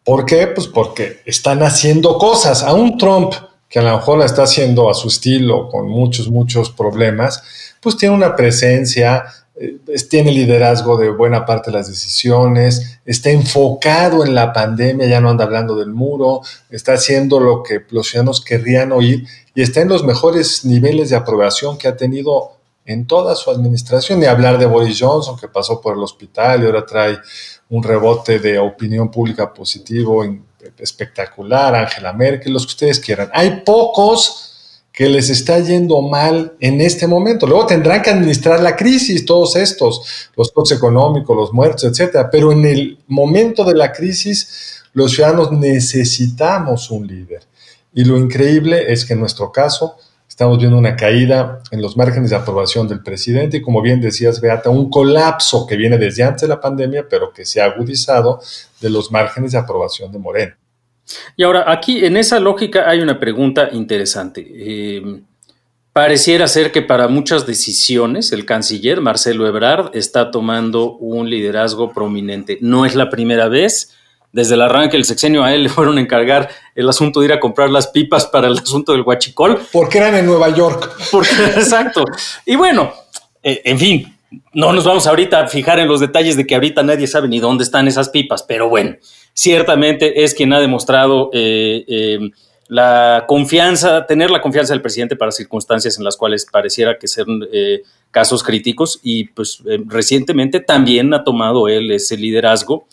¿Por 0.03 0.27
qué? 0.27 0.49
Pues 0.49 0.67
porque 0.67 1.21
están 1.25 1.63
haciendo 1.63 2.19
cosas. 2.19 2.65
A 2.65 2.73
un 2.75 2.99
Trump 2.99 3.33
que 3.69 3.79
a 3.79 3.83
lo 3.83 3.97
mejor 3.97 4.19
la 4.19 4.27
está 4.27 4.43
haciendo 4.45 4.89
a 4.89 4.95
su 4.95 5.09
estilo, 5.09 5.69
con 5.69 5.89
muchos, 5.89 6.29
muchos 6.29 6.71
problemas, 6.71 7.43
pues 7.85 7.97
tiene 7.97 8.15
una 8.15 8.35
presencia, 8.35 9.25
eh, 9.55 9.79
tiene 10.11 10.33
liderazgo 10.33 10.97
de 10.97 11.11
buena 11.11 11.47
parte 11.47 11.71
de 11.71 11.77
las 11.77 11.87
decisiones, 11.87 12.99
está 13.05 13.31
enfocado 13.31 14.25
en 14.25 14.35
la 14.35 14.53
pandemia, 14.53 15.07
ya 15.07 15.21
no 15.21 15.31
anda 15.31 15.45
hablando 15.45 15.77
del 15.77 15.91
muro, 15.91 16.41
está 16.71 16.95
haciendo 16.95 17.39
lo 17.39 17.63
que 17.63 17.83
los 17.91 18.09
ciudadanos 18.09 18.45
querrían 18.45 18.91
oír 18.91 19.27
y 19.55 19.63
está 19.63 19.81
en 19.83 19.89
los 19.91 20.03
mejores 20.03 20.65
niveles 20.65 21.11
de 21.11 21.17
aprobación 21.17 21.79
que 21.79 21.87
ha 21.87 21.97
tenido 21.97 22.53
en 22.87 23.07
toda 23.07 23.35
su 23.35 23.51
administración, 23.51 24.19
ni 24.21 24.27
hablar 24.27 24.59
de 24.59 24.67
Boris 24.67 24.99
Johnson, 25.01 25.39
que 25.39 25.49
pasó 25.49 25.81
por 25.81 25.97
el 25.97 26.03
hospital 26.03 26.63
y 26.63 26.67
ahora 26.67 26.85
trae 26.85 27.19
un 27.71 27.83
rebote 27.83 28.39
de 28.39 28.59
opinión 28.59 29.11
pública 29.11 29.53
positivo 29.53 30.25
espectacular, 30.79 31.75
Angela 31.75 32.13
Merkel, 32.13 32.53
los 32.53 32.67
que 32.67 32.71
ustedes 32.71 33.01
quieran. 33.01 33.31
Hay 33.33 33.63
pocos 33.65 34.54
que 34.95 35.09
les 35.09 35.29
está 35.29 35.59
yendo 35.59 36.01
mal 36.03 36.55
en 36.61 36.81
este 36.81 37.09
momento. 37.09 37.49
Luego 37.49 37.67
tendrán 37.67 38.01
que 38.01 38.11
administrar 38.11 38.61
la 38.61 38.77
crisis, 38.77 39.27
todos 39.27 39.57
estos, 39.57 40.31
los 40.37 40.53
costos 40.53 40.79
económicos, 40.79 41.37
los 41.37 41.53
muertos, 41.53 41.83
etcétera. 41.83 42.31
Pero 42.31 42.53
en 42.53 42.65
el 42.65 42.99
momento 43.09 43.65
de 43.65 43.75
la 43.75 43.91
crisis, 43.91 44.85
los 44.93 45.11
ciudadanos 45.11 45.51
necesitamos 45.51 46.93
un 46.93 47.09
líder. 47.09 47.43
Y 47.93 48.05
lo 48.05 48.17
increíble 48.17 48.93
es 48.93 49.05
que 49.05 49.15
en 49.15 49.21
nuestro 49.21 49.51
caso, 49.51 49.97
Estamos 50.27 50.59
viendo 50.59 50.77
una 50.77 50.97
caída 50.97 51.61
en 51.71 51.81
los 51.81 51.97
márgenes 51.97 52.31
de 52.31 52.35
aprobación 52.35 52.89
del 52.89 53.05
presidente 53.05 53.59
y, 53.59 53.63
como 53.63 53.81
bien 53.81 54.01
decías, 54.01 54.41
Beata, 54.41 54.69
un 54.69 54.91
colapso 54.91 55.65
que 55.65 55.77
viene 55.77 55.97
desde 55.97 56.25
antes 56.25 56.41
de 56.41 56.49
la 56.49 56.61
pandemia, 56.61 57.07
pero 57.09 57.33
que 57.33 57.45
se 57.45 57.61
ha 57.61 57.67
agudizado 57.67 58.41
de 58.81 58.91
los 58.91 59.13
márgenes 59.13 59.53
de 59.53 59.59
aprobación 59.59 60.11
de 60.11 60.19
Moreno. 60.19 60.55
Y 61.37 61.43
ahora, 61.43 61.71
aquí 61.71 62.05
en 62.05 62.17
esa 62.17 62.41
lógica 62.41 62.89
hay 62.89 63.01
una 63.01 63.19
pregunta 63.19 63.69
interesante. 63.73 64.47
Eh, 64.49 65.21
pareciera 65.93 66.49
ser 66.49 66.73
que 66.73 66.83
para 66.83 67.09
muchas 67.09 67.47
decisiones 67.47 68.33
el 68.33 68.47
canciller 68.47 69.01
Marcelo 69.01 69.47
Ebrard 69.47 69.91
está 69.95 70.31
tomando 70.31 70.97
un 70.97 71.31
liderazgo 71.31 71.93
prominente. 71.93 72.59
No 72.61 72.87
es 72.87 72.95
la 72.95 73.11
primera 73.11 73.49
vez 73.49 73.95
desde 74.35 74.55
el 74.55 74.63
arranque 74.63 74.97
del 74.97 75.05
sexenio 75.05 75.45
a 75.45 75.55
él 75.55 75.63
le 75.63 75.69
fueron 75.69 75.97
a 75.97 76.01
encargar 76.01 76.51
el 76.75 76.89
asunto 76.89 77.21
de 77.21 77.27
ir 77.27 77.33
a 77.33 77.39
comprar 77.39 77.71
las 77.71 77.87
pipas 77.87 78.27
para 78.27 78.49
el 78.49 78.59
asunto 78.59 78.91
del 78.91 79.03
huachicol. 79.03 79.61
Porque 79.73 79.99
eran 79.99 80.17
en 80.17 80.27
Nueva 80.27 80.49
York. 80.49 80.91
exacto. 81.57 82.05
Y 82.45 82.57
bueno, 82.57 82.93
eh, 83.41 83.63
en 83.65 83.79
fin, 83.79 84.14
no 84.53 84.73
nos 84.73 84.85
vamos 84.85 85.07
ahorita 85.07 85.41
a 85.41 85.49
fijar 85.49 85.79
en 85.79 85.89
los 85.89 86.01
detalles 86.01 86.37
de 86.37 86.47
que 86.47 86.55
ahorita 86.55 86.83
nadie 86.83 87.07
sabe 87.07 87.29
ni 87.29 87.41
dónde 87.41 87.65
están 87.65 87.89
esas 87.89 88.09
pipas, 88.09 88.43
pero 88.43 88.69
bueno, 88.69 88.97
ciertamente 89.33 90.25
es 90.25 90.35
quien 90.35 90.53
ha 90.53 90.61
demostrado 90.61 91.31
eh, 91.33 91.85
eh, 91.87 92.19
la 92.69 93.25
confianza, 93.29 94.07
tener 94.07 94.31
la 94.31 94.41
confianza 94.41 94.73
del 94.73 94.83
presidente 94.83 95.17
para 95.17 95.33
circunstancias 95.33 95.99
en 95.99 96.05
las 96.05 96.17
cuales 96.17 96.47
pareciera 96.51 96.99
que 96.99 97.09
ser 97.09 97.27
casos 98.11 98.43
críticos 98.43 99.01
y 99.03 99.25
pues 99.25 99.63
recientemente 99.87 100.61
también 100.61 101.13
ha 101.13 101.25
tomado 101.25 101.69
él 101.69 101.91
ese 101.91 102.17
liderazgo 102.17 102.87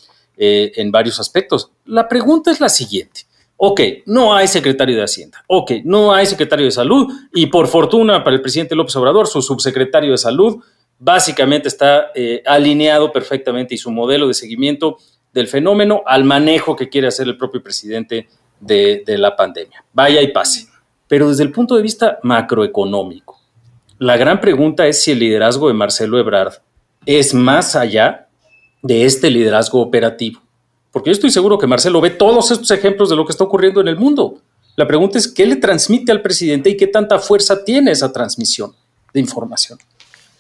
eh, 0.44 0.72
en 0.78 0.92
varios 0.92 1.20
aspectos. 1.20 1.70
La 1.86 2.08
pregunta 2.08 2.50
es 2.50 2.60
la 2.60 2.70
siguiente. 2.70 3.28
Ok, 3.58 3.80
no 4.08 4.34
hay 4.34 4.48
secretario 4.48 4.96
de 4.96 5.04
Hacienda. 5.04 5.44
Ok, 5.46 5.74
no 5.84 6.14
hay 6.14 6.26
secretario 6.26 6.66
de 6.66 6.72
Salud. 6.72 7.14
Y 7.32 7.46
por 7.46 7.68
fortuna 7.68 8.24
para 8.24 8.38
el 8.38 8.42
presidente 8.42 8.74
López 8.74 8.96
Obrador, 8.96 9.28
su 9.28 9.44
subsecretario 9.44 10.10
de 10.10 10.18
Salud 10.18 10.64
básicamente 11.02 11.68
está 11.68 12.12
eh, 12.14 12.44
alineado 12.46 13.12
perfectamente 13.12 13.74
y 13.74 13.78
su 13.80 13.90
modelo 13.90 14.28
de 14.28 14.36
seguimiento 14.36 14.98
del 15.34 15.48
fenómeno 15.48 16.04
al 16.06 16.24
manejo 16.24 16.76
que 16.76 16.90
quiere 16.90 17.08
hacer 17.08 17.28
el 17.28 17.38
propio 17.38 17.64
presidente 17.64 18.30
de, 18.60 19.04
de 19.06 19.18
la 19.18 19.36
pandemia. 19.36 19.84
Vaya 19.92 20.22
y 20.22 20.28
pase. 20.28 20.68
Pero 21.08 21.30
desde 21.30 21.44
el 21.44 21.52
punto 21.52 21.76
de 21.76 21.82
vista 21.82 22.20
macroeconómico, 22.22 23.42
la 23.98 24.16
gran 24.16 24.40
pregunta 24.40 24.86
es 24.86 25.04
si 25.04 25.12
el 25.12 25.20
liderazgo 25.20 25.68
de 25.68 25.74
Marcelo 25.74 26.20
Ebrard 26.20 26.54
es 27.06 27.34
más 27.34 27.76
allá 27.76 28.28
de 28.84 29.06
este 29.06 29.32
liderazgo 29.32 29.82
operativo. 29.82 30.40
Porque 30.92 31.10
yo 31.10 31.14
estoy 31.14 31.32
seguro 31.32 31.58
que 31.58 31.68
Marcelo 31.68 32.00
ve 32.00 32.12
todos 32.12 32.52
estos 32.52 32.70
ejemplos 32.70 33.10
de 33.10 33.16
lo 33.16 33.26
que 33.26 33.32
está 33.32 33.44
ocurriendo 33.44 33.82
en 33.82 33.88
el 33.88 33.98
mundo. 33.98 34.38
La 34.76 34.88
pregunta 34.88 35.18
es 35.18 35.28
qué 35.28 35.48
le 35.48 35.56
transmite 35.56 36.12
al 36.12 36.22
presidente 36.22 36.70
y 36.70 36.78
qué 36.78 36.88
tanta 36.88 37.18
fuerza 37.18 37.64
tiene 37.64 37.92
esa 37.92 38.12
transmisión 38.12 38.74
de 39.14 39.20
información. 39.20 39.80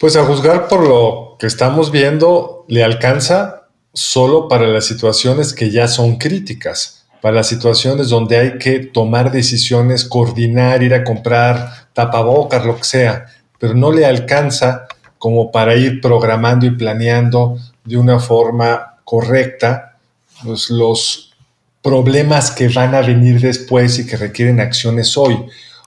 Pues 0.02 0.16
a 0.16 0.26
juzgar 0.26 0.68
por 0.68 0.88
lo 0.88 1.36
que 1.38 1.46
estamos 1.46 1.92
viendo, 1.92 2.66
le 2.68 2.84
alcanza 2.84 3.68
solo 3.94 4.48
para 4.48 4.66
las 4.66 4.88
situaciones 4.88 5.54
que 5.54 5.70
ya 5.70 5.88
son 5.88 6.18
críticas, 6.18 7.06
para 7.22 7.36
las 7.36 7.48
situaciones 7.48 8.10
donde 8.10 8.36
hay 8.36 8.58
que 8.58 8.80
tomar 8.80 9.32
decisiones, 9.32 10.04
coordinar, 10.06 10.82
ir 10.82 10.96
a 10.96 11.04
comprar 11.04 11.90
tapabocas, 11.94 12.66
lo 12.66 12.78
que 12.78 12.84
sea, 12.84 13.28
pero 13.60 13.76
no 13.76 13.92
le 13.92 14.08
alcanza 14.08 14.88
como 15.20 15.52
para 15.52 15.76
ir 15.76 16.02
programando 16.02 16.66
y 16.66 16.72
planeando 16.72 17.60
de 17.86 17.98
una 17.98 18.20
forma 18.20 18.98
correcta 19.04 20.00
pues, 20.44 20.72
los 20.72 21.36
problemas 21.84 22.50
que 22.50 22.70
van 22.70 22.96
a 22.96 23.02
venir 23.02 23.40
después 23.40 24.00
y 24.00 24.08
que 24.08 24.18
requieren 24.18 24.62
acciones 24.62 25.16
hoy. 25.16 25.46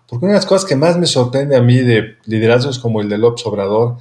Porque 0.08 0.26
una 0.26 0.34
de 0.34 0.38
las 0.38 0.46
cosas 0.46 0.68
que 0.68 0.76
más 0.76 0.98
me 0.98 1.06
sorprende 1.06 1.56
a 1.56 1.62
mí 1.62 1.78
de 1.78 2.16
liderazgos 2.26 2.78
como 2.78 3.00
el 3.00 3.08
de 3.08 3.18
López 3.18 3.46
Obrador 3.46 3.96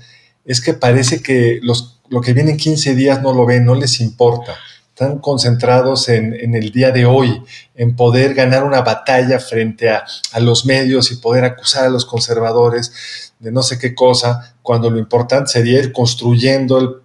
es 0.46 0.62
que 0.62 0.74
parece 0.74 1.22
que 1.22 1.60
los, 1.62 2.00
lo 2.10 2.22
que 2.22 2.34
viene 2.34 2.52
en 2.52 2.58
15 2.58 2.96
días 2.96 3.22
no 3.22 3.34
lo 3.34 3.46
ven, 3.46 3.66
no 3.66 3.76
les 3.76 4.02
importa. 4.02 4.56
Están 4.90 5.20
concentrados 5.20 6.10
en, 6.10 6.34
en 6.34 6.54
el 6.54 6.72
día 6.72 6.92
de 6.92 7.06
hoy, 7.06 7.42
en 7.74 7.96
poder 7.96 8.36
ganar 8.36 8.64
una 8.64 8.82
batalla 8.82 9.40
frente 9.40 9.90
a, 9.90 10.04
a 10.34 10.40
los 10.40 10.66
medios 10.66 11.12
y 11.12 11.16
poder 11.16 11.46
acusar 11.46 11.86
a 11.86 11.90
los 11.90 12.06
conservadores 12.06 13.34
de 13.40 13.52
no 13.52 13.64
sé 13.64 13.80
qué 13.80 13.96
cosa, 13.96 14.56
cuando 14.62 14.90
lo 14.90 15.00
importante 15.00 15.52
sería 15.52 15.80
ir 15.80 15.92
construyendo 15.92 17.04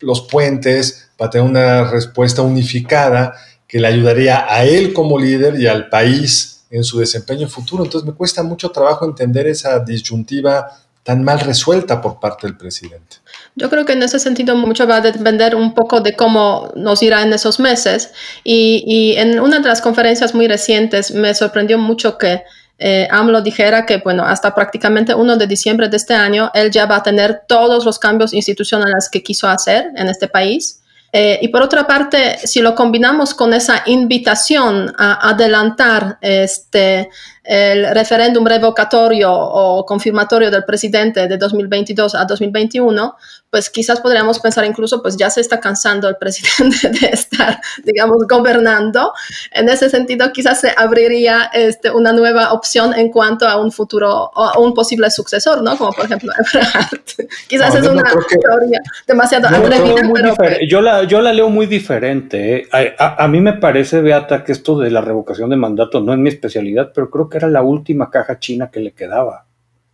los 0.00 0.22
puentes 0.22 1.10
para 1.16 1.30
tener 1.30 1.48
una 1.48 1.84
respuesta 1.84 2.42
unificada 2.42 3.34
que 3.66 3.80
le 3.80 3.88
ayudaría 3.88 4.44
a 4.52 4.64
él 4.64 4.92
como 4.92 5.18
líder 5.18 5.58
y 5.58 5.66
al 5.66 5.88
país 5.88 6.63
en 6.70 6.84
su 6.84 6.98
desempeño 6.98 7.48
futuro. 7.48 7.84
Entonces 7.84 8.06
me 8.08 8.14
cuesta 8.14 8.42
mucho 8.42 8.70
trabajo 8.70 9.04
entender 9.04 9.46
esa 9.46 9.78
disyuntiva 9.80 10.66
tan 11.02 11.22
mal 11.22 11.40
resuelta 11.40 12.00
por 12.00 12.18
parte 12.18 12.46
del 12.46 12.56
presidente. 12.56 13.16
Yo 13.56 13.68
creo 13.68 13.84
que 13.84 13.92
en 13.92 14.02
ese 14.02 14.18
sentido 14.18 14.56
mucho 14.56 14.86
va 14.86 14.96
a 14.96 15.00
depender 15.00 15.54
un 15.54 15.74
poco 15.74 16.00
de 16.00 16.16
cómo 16.16 16.72
nos 16.74 17.02
irá 17.02 17.22
en 17.22 17.32
esos 17.32 17.60
meses. 17.60 18.12
Y, 18.42 18.82
y 18.86 19.16
en 19.16 19.38
una 19.38 19.60
de 19.60 19.68
las 19.68 19.82
conferencias 19.82 20.34
muy 20.34 20.48
recientes 20.48 21.10
me 21.10 21.34
sorprendió 21.34 21.78
mucho 21.78 22.16
que 22.16 22.42
eh, 22.78 23.06
AMLO 23.10 23.40
dijera 23.40 23.86
que, 23.86 23.98
bueno, 23.98 24.24
hasta 24.24 24.54
prácticamente 24.54 25.14
1 25.14 25.36
de 25.36 25.46
diciembre 25.46 25.88
de 25.88 25.96
este 25.96 26.14
año, 26.14 26.50
él 26.54 26.70
ya 26.70 26.86
va 26.86 26.96
a 26.96 27.02
tener 27.02 27.42
todos 27.46 27.84
los 27.84 27.98
cambios 27.98 28.32
institucionales 28.32 29.08
que 29.10 29.22
quiso 29.22 29.48
hacer 29.48 29.86
en 29.96 30.08
este 30.08 30.26
país. 30.26 30.80
Eh, 31.16 31.38
y 31.42 31.46
por 31.46 31.62
otra 31.62 31.86
parte, 31.86 32.38
si 32.44 32.60
lo 32.60 32.74
combinamos 32.74 33.34
con 33.34 33.54
esa 33.54 33.84
invitación 33.86 34.92
a 34.98 35.30
adelantar 35.30 36.18
este, 36.20 37.08
el 37.44 37.94
referéndum 37.94 38.46
revocatorio 38.46 39.30
o 39.32 39.84
confirmatorio 39.84 40.50
del 40.50 40.64
presidente 40.64 41.28
de 41.28 41.36
2022 41.36 42.14
a 42.14 42.24
2021, 42.24 43.16
pues 43.50 43.70
quizás 43.70 44.00
podríamos 44.00 44.40
pensar 44.40 44.64
incluso, 44.64 45.00
pues 45.00 45.16
ya 45.16 45.30
se 45.30 45.40
está 45.40 45.60
cansando 45.60 46.08
el 46.08 46.16
presidente 46.16 46.88
de 47.00 47.06
estar, 47.08 47.60
digamos, 47.84 48.26
gobernando. 48.28 49.12
En 49.52 49.68
ese 49.68 49.90
sentido, 49.90 50.32
quizás 50.32 50.60
se 50.60 50.74
abriría 50.76 51.50
este, 51.52 51.90
una 51.90 52.12
nueva 52.12 52.52
opción 52.52 52.94
en 52.94 53.10
cuanto 53.10 53.46
a 53.46 53.60
un 53.60 53.70
futuro 53.70 54.30
o 54.34 54.42
a 54.42 54.58
un 54.58 54.74
posible 54.74 55.10
sucesor, 55.10 55.62
¿no? 55.62 55.76
Como 55.76 55.92
por 55.92 56.06
ejemplo 56.06 56.32
Ebrard. 56.52 57.00
quizás 57.46 57.74
es 57.74 57.86
una 57.86 58.02
teoría 58.02 58.80
demasiado 59.06 59.48
yo, 59.50 60.36
yo, 60.68 60.80
la, 60.80 61.04
yo 61.04 61.20
la 61.20 61.32
leo 61.32 61.48
muy 61.48 61.66
diferente. 61.66 62.56
¿eh? 62.56 62.68
A, 62.72 63.04
a, 63.04 63.24
a 63.24 63.28
mí 63.28 63.40
me 63.40 63.52
parece, 63.54 64.00
Beata, 64.00 64.44
que 64.44 64.52
esto 64.52 64.78
de 64.78 64.90
la 64.90 65.00
revocación 65.00 65.50
de 65.50 65.56
mandato 65.56 66.00
no 66.00 66.12
es 66.12 66.18
mi 66.18 66.28
especialidad, 66.28 66.90
pero 66.94 67.10
creo 67.10 67.28
que 67.28 67.33
era 67.38 67.48
la 67.48 67.62
última 67.62 68.10
caja 68.10 68.38
china 68.38 68.70
que 68.70 68.80
le 68.80 68.92
quedaba. 68.92 69.46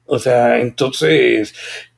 O 0.07 0.19
sea, 0.19 0.59
entonces 0.59 1.55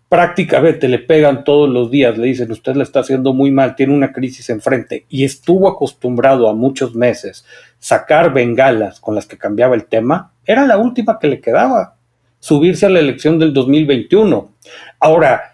prácticamente 0.09 0.89
le 0.89 0.99
pegan 0.99 1.43
todos 1.43 1.71
los 1.71 1.91
días, 1.91 2.19
le 2.19 2.27
dicen, 2.27 2.53
usted 2.53 2.77
le 2.77 2.83
está 2.83 3.01
haciendo 3.01 3.33
muy 3.33 3.51
mal, 3.51 3.75
tiene 3.75 3.95
una 3.95 4.13
crisis 4.13 4.51
enfrente 4.51 5.07
y 5.09 5.25
estuvo 5.25 5.69
acostumbrado 5.69 6.51
a 6.51 6.55
muchos 6.55 6.95
meses 6.95 7.47
sacar 7.79 8.35
bengalas 8.35 9.01
con 9.01 9.15
las 9.15 9.25
que 9.25 9.39
cambiaba 9.39 9.75
el 9.75 9.87
tema, 9.87 10.33
era 10.45 10.67
la 10.67 10.77
última 10.77 11.19
que 11.19 11.29
le 11.29 11.41
quedaba, 11.41 11.97
subirse 12.41 12.85
a 12.85 12.91
la 12.91 12.99
elección 12.99 13.39
del 13.39 13.55
2021. 13.55 14.53
Ahora, 15.01 15.53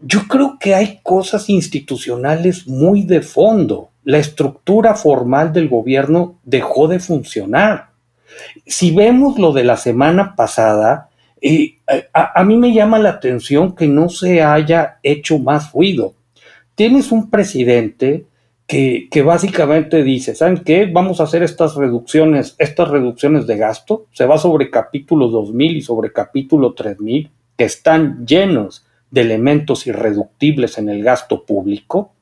yo 0.00 0.20
creo 0.26 0.56
que 0.58 0.74
hay 0.74 1.00
cosas 1.02 1.50
institucionales 1.50 2.66
muy 2.66 3.02
de 3.02 3.20
fondo. 3.20 3.90
La 4.02 4.16
estructura 4.16 4.94
formal 4.94 5.52
del 5.52 5.68
gobierno 5.68 6.38
dejó 6.42 6.88
de 6.88 7.00
funcionar. 7.00 7.89
Si 8.66 8.94
vemos 8.94 9.38
lo 9.38 9.52
de 9.52 9.64
la 9.64 9.76
semana 9.76 10.34
pasada, 10.36 11.08
eh, 11.40 11.78
a, 12.12 12.44
mí 12.44 12.56
me 12.56 12.72
llama 12.72 12.98
la 12.98 13.10
atención 13.10 13.74
que 13.74 13.86
no 13.86 14.08
se 14.08 14.42
haya 14.42 14.98
hecho 15.02 15.38
más 15.38 15.72
ruido. 15.72 16.14
Tienes 16.74 17.12
un 17.12 17.30
presidente 17.30 18.26
que, 18.66 19.08
que, 19.10 19.22
básicamente 19.22 20.02
dice, 20.02 20.34
¿saben 20.34 20.58
qué? 20.58 20.86
Vamos 20.86 21.20
a 21.20 21.24
hacer 21.24 21.42
estas 21.42 21.74
reducciones, 21.74 22.54
estas 22.58 22.88
reducciones 22.88 23.46
de 23.46 23.56
gasto, 23.56 24.06
se 24.12 24.26
va 24.26 24.38
sobre 24.38 24.70
capítulo 24.70 25.28
2000 25.28 25.76
y 25.76 25.82
sobre 25.82 26.12
capítulo 26.12 26.74
3000, 26.74 27.30
que 27.56 27.64
están 27.64 28.26
llenos 28.26 28.86
de 29.10 29.22
elementos 29.22 29.86
irreductibles 29.86 30.78
en 30.78 30.88
el 30.88 31.02
gasto 31.02 31.44
público, 31.44 32.12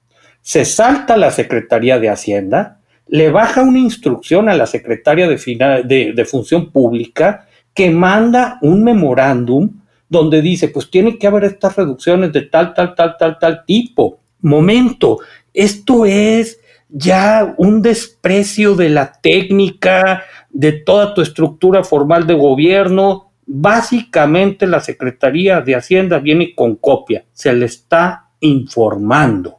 se 0.41 0.65
salta 0.65 1.17
la 1.17 1.31
Secretaría 1.31 1.99
de 1.99 2.09
Hacienda, 2.09 2.78
le 3.09 3.31
baja 3.31 3.63
una 3.63 3.79
instrucción 3.79 4.49
a 4.49 4.55
la 4.55 4.67
secretaria 4.67 5.29
de, 5.29 6.27
Función 6.31 6.71
Pública 6.71 7.47
que 7.75 7.91
manda 7.91 8.59
un 8.61 8.85
memorándum 8.85 9.81
donde 10.09 10.43
dice, 10.43 10.69
pues 10.69 10.91
tiene 10.91 11.19
que 11.19 11.27
haber 11.27 11.45
estas 11.45 11.77
reducciones 11.77 12.33
de 12.33 12.43
tal, 12.43 12.75
tal, 12.75 12.95
tal, 12.95 13.17
tal, 13.19 13.39
tal 13.39 13.65
tipo. 13.67 14.21
Momento, 14.41 15.19
esto 15.53 16.07
es 16.07 16.61
ya 16.89 17.55
un 17.59 17.83
desprecio 17.83 18.75
de 18.75 18.89
la 18.89 19.13
técnica, 19.13 20.25
de 20.51 20.73
toda 20.73 21.13
tu 21.15 21.21
estructura 21.21 21.85
formal 21.85 22.27
de 22.27 22.35
gobierno. 22.35 23.33
Básicamente 23.47 24.67
la 24.67 24.81
Secretaría 24.81 25.61
de 25.61 25.75
Hacienda 25.75 26.19
viene 26.19 26.55
con 26.55 26.77
copia, 26.77 27.25
se 27.33 27.53
le 27.53 27.67
está 27.67 28.29
informando. 28.41 29.59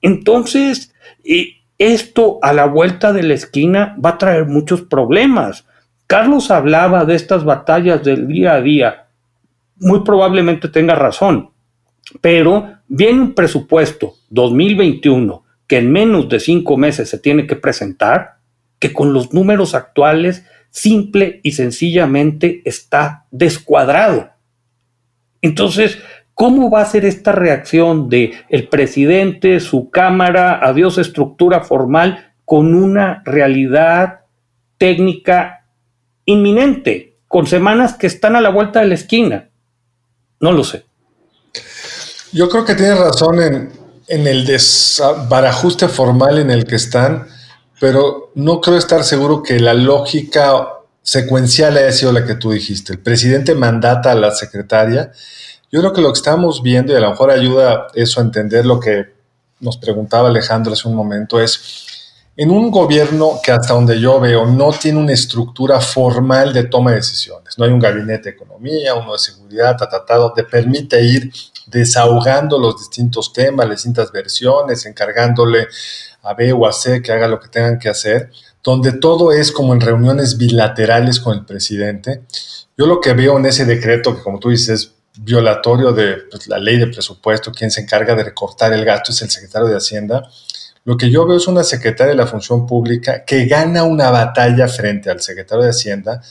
Entonces, 0.00 0.94
eh, 1.24 1.55
esto 1.78 2.38
a 2.42 2.52
la 2.52 2.66
vuelta 2.66 3.12
de 3.12 3.22
la 3.22 3.34
esquina 3.34 3.96
va 4.02 4.10
a 4.10 4.18
traer 4.18 4.46
muchos 4.46 4.82
problemas. 4.82 5.66
Carlos 6.06 6.50
hablaba 6.50 7.04
de 7.04 7.14
estas 7.14 7.44
batallas 7.44 8.02
del 8.02 8.26
día 8.28 8.54
a 8.54 8.60
día. 8.60 9.06
Muy 9.76 10.00
probablemente 10.00 10.68
tenga 10.68 10.94
razón, 10.94 11.50
pero 12.20 12.78
viene 12.88 13.20
un 13.20 13.34
presupuesto 13.34 14.14
2021 14.30 15.44
que 15.66 15.78
en 15.78 15.90
menos 15.90 16.28
de 16.28 16.40
cinco 16.40 16.76
meses 16.76 17.10
se 17.10 17.18
tiene 17.18 17.46
que 17.46 17.56
presentar, 17.56 18.36
que 18.78 18.92
con 18.92 19.12
los 19.12 19.32
números 19.32 19.74
actuales 19.74 20.44
simple 20.70 21.40
y 21.42 21.52
sencillamente 21.52 22.62
está 22.64 23.26
descuadrado. 23.30 24.30
Entonces, 25.42 25.98
¿Cómo 26.36 26.70
va 26.70 26.82
a 26.82 26.84
ser 26.84 27.06
esta 27.06 27.32
reacción 27.32 28.10
de 28.10 28.34
el 28.50 28.68
presidente, 28.68 29.58
su 29.58 29.88
cámara, 29.88 30.60
adiós 30.62 30.98
estructura 30.98 31.62
formal 31.64 32.34
con 32.44 32.74
una 32.74 33.22
realidad 33.24 34.20
técnica 34.76 35.64
inminente, 36.26 37.16
con 37.26 37.46
semanas 37.46 37.94
que 37.94 38.06
están 38.06 38.36
a 38.36 38.42
la 38.42 38.50
vuelta 38.50 38.80
de 38.80 38.86
la 38.88 38.96
esquina? 38.96 39.48
No 40.38 40.52
lo 40.52 40.62
sé. 40.62 40.84
Yo 42.32 42.50
creo 42.50 42.66
que 42.66 42.74
tiene 42.74 42.96
razón 42.96 43.40
en, 43.40 43.72
en 44.06 44.26
el 44.26 44.44
desbarajuste 44.44 45.88
formal 45.88 46.38
en 46.38 46.50
el 46.50 46.66
que 46.66 46.76
están, 46.76 47.28
pero 47.80 48.32
no 48.34 48.60
creo 48.60 48.76
estar 48.76 49.04
seguro 49.04 49.42
que 49.42 49.58
la 49.58 49.72
lógica 49.72 50.68
secuencial 51.00 51.78
haya 51.78 51.92
sido 51.92 52.12
la 52.12 52.26
que 52.26 52.34
tú 52.34 52.50
dijiste. 52.50 52.92
El 52.92 52.98
presidente 52.98 53.54
mandata 53.54 54.12
a 54.12 54.14
la 54.14 54.32
secretaria 54.32 55.12
yo 55.70 55.80
creo 55.80 55.92
que 55.92 56.00
lo 56.00 56.12
que 56.12 56.18
estamos 56.18 56.62
viendo, 56.62 56.92
y 56.92 56.96
a 56.96 57.00
lo 57.00 57.10
mejor 57.10 57.30
ayuda 57.30 57.88
eso 57.94 58.20
a 58.20 58.24
entender 58.24 58.64
lo 58.64 58.78
que 58.78 59.14
nos 59.60 59.76
preguntaba 59.76 60.28
Alejandro 60.28 60.72
hace 60.72 60.88
un 60.88 60.94
momento, 60.94 61.40
es 61.40 61.86
en 62.36 62.50
un 62.50 62.70
gobierno 62.70 63.40
que 63.42 63.50
hasta 63.50 63.72
donde 63.72 63.98
yo 63.98 64.20
veo 64.20 64.44
no 64.46 64.70
tiene 64.70 64.98
una 64.98 65.12
estructura 65.12 65.80
formal 65.80 66.52
de 66.52 66.64
toma 66.64 66.90
de 66.90 66.96
decisiones, 66.98 67.58
no 67.58 67.64
hay 67.64 67.70
un 67.70 67.80
gabinete 67.80 68.24
de 68.24 68.36
economía, 68.36 68.94
uno 68.94 69.12
de 69.12 69.18
seguridad, 69.18 69.76
tratado, 69.76 70.32
te 70.34 70.44
permite 70.44 71.02
ir 71.02 71.32
desahogando 71.66 72.58
los 72.58 72.78
distintos 72.78 73.32
temas, 73.32 73.66
las 73.66 73.78
distintas 73.78 74.12
versiones, 74.12 74.84
encargándole 74.84 75.66
a 76.22 76.34
B 76.34 76.52
o 76.52 76.66
a 76.66 76.72
C 76.72 77.00
que 77.00 77.12
haga 77.12 77.26
lo 77.26 77.40
que 77.40 77.48
tengan 77.48 77.78
que 77.78 77.88
hacer, 77.88 78.30
donde 78.62 78.92
todo 78.92 79.32
es 79.32 79.50
como 79.50 79.72
en 79.72 79.80
reuniones 79.80 80.36
bilaterales 80.36 81.20
con 81.20 81.38
el 81.38 81.44
presidente. 81.46 82.22
Yo 82.76 82.86
lo 82.86 83.00
que 83.00 83.14
veo 83.14 83.38
en 83.38 83.46
ese 83.46 83.64
decreto, 83.64 84.14
que 84.14 84.22
como 84.22 84.38
tú 84.38 84.50
dices, 84.50 84.68
es 84.70 84.95
violatorio 85.18 85.92
de 85.92 86.24
pues, 86.30 86.46
la 86.48 86.58
ley 86.58 86.78
de 86.78 86.86
presupuesto, 86.88 87.52
quien 87.52 87.70
se 87.70 87.82
encarga 87.82 88.14
de 88.14 88.24
recortar 88.24 88.72
el 88.72 88.84
gasto 88.84 89.12
es 89.12 89.22
el 89.22 89.30
secretario 89.30 89.68
de 89.68 89.76
Hacienda, 89.76 90.30
lo 90.84 90.96
que 90.96 91.10
yo 91.10 91.26
veo 91.26 91.36
es 91.36 91.48
una 91.48 91.64
secretaria 91.64 92.12
de 92.12 92.16
la 92.16 92.28
Función 92.28 92.66
Pública 92.66 93.24
que 93.24 93.46
gana 93.46 93.82
una 93.82 94.10
batalla 94.10 94.68
frente 94.68 95.10
al 95.10 95.20
secretario 95.20 95.64
de 95.64 95.70
Hacienda 95.70 96.22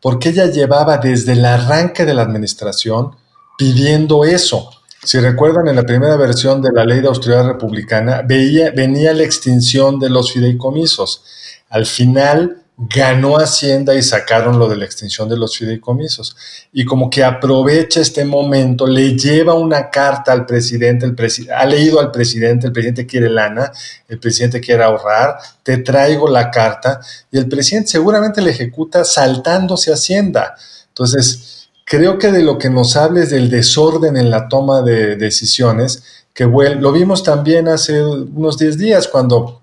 porque 0.00 0.30
ella 0.30 0.46
llevaba 0.46 0.96
desde 0.96 1.32
el 1.32 1.44
arranque 1.44 2.06
de 2.06 2.14
la 2.14 2.22
administración 2.22 3.16
pidiendo 3.58 4.24
eso. 4.24 4.70
Si 5.04 5.18
recuerdan, 5.20 5.68
en 5.68 5.76
la 5.76 5.84
primera 5.84 6.16
versión 6.16 6.62
de 6.62 6.70
la 6.72 6.84
ley 6.84 7.00
de 7.00 7.08
austeridad 7.08 7.46
republicana 7.46 8.22
venía 8.22 9.12
la 9.12 9.22
extinción 9.22 9.98
de 9.98 10.10
los 10.10 10.32
fideicomisos. 10.32 11.22
Al 11.68 11.84
final 11.84 12.62
ganó 12.80 13.38
Hacienda 13.38 13.92
y 13.96 14.02
sacaron 14.02 14.56
lo 14.56 14.68
de 14.68 14.76
la 14.76 14.84
extinción 14.84 15.28
de 15.28 15.36
los 15.36 15.58
fideicomisos. 15.58 16.36
Y 16.72 16.84
como 16.84 17.10
que 17.10 17.24
aprovecha 17.24 18.00
este 18.00 18.24
momento, 18.24 18.86
le 18.86 19.18
lleva 19.18 19.54
una 19.54 19.90
carta 19.90 20.30
al 20.30 20.46
presidente, 20.46 21.04
el 21.04 21.16
ha 21.52 21.66
leído 21.66 21.98
al 21.98 22.12
presidente, 22.12 22.68
el 22.68 22.72
presidente 22.72 23.04
quiere 23.04 23.30
lana, 23.30 23.72
el 24.06 24.20
presidente 24.20 24.60
quiere 24.60 24.84
ahorrar, 24.84 25.38
te 25.64 25.78
traigo 25.78 26.28
la 26.28 26.52
carta 26.52 27.00
y 27.32 27.38
el 27.38 27.48
presidente 27.48 27.88
seguramente 27.88 28.40
le 28.40 28.52
ejecuta 28.52 29.04
saltándose 29.04 29.92
Hacienda. 29.92 30.54
Entonces, 30.86 31.68
creo 31.84 32.16
que 32.16 32.30
de 32.30 32.44
lo 32.44 32.58
que 32.58 32.70
nos 32.70 32.94
hables 32.94 33.30
del 33.30 33.50
desorden 33.50 34.16
en 34.16 34.30
la 34.30 34.48
toma 34.48 34.82
de 34.82 35.16
decisiones, 35.16 36.04
que 36.32 36.44
lo 36.44 36.92
vimos 36.92 37.24
también 37.24 37.66
hace 37.66 38.04
unos 38.04 38.56
10 38.56 38.78
días 38.78 39.08
cuando 39.08 39.62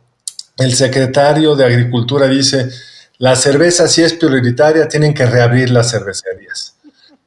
el 0.58 0.73
secretario 0.73 1.56
de 1.56 1.63
Agricultura 1.63 2.28
dice, 2.28 2.69
la 3.17 3.36
cerveza 3.36 3.88
sí 3.88 4.04
es 4.04 4.13
prioritaria, 4.13 4.88
tienen 4.88 5.13
que 5.13 5.25
reabrir 5.25 5.69
las 5.69 5.91
cervecerías. 5.91 6.75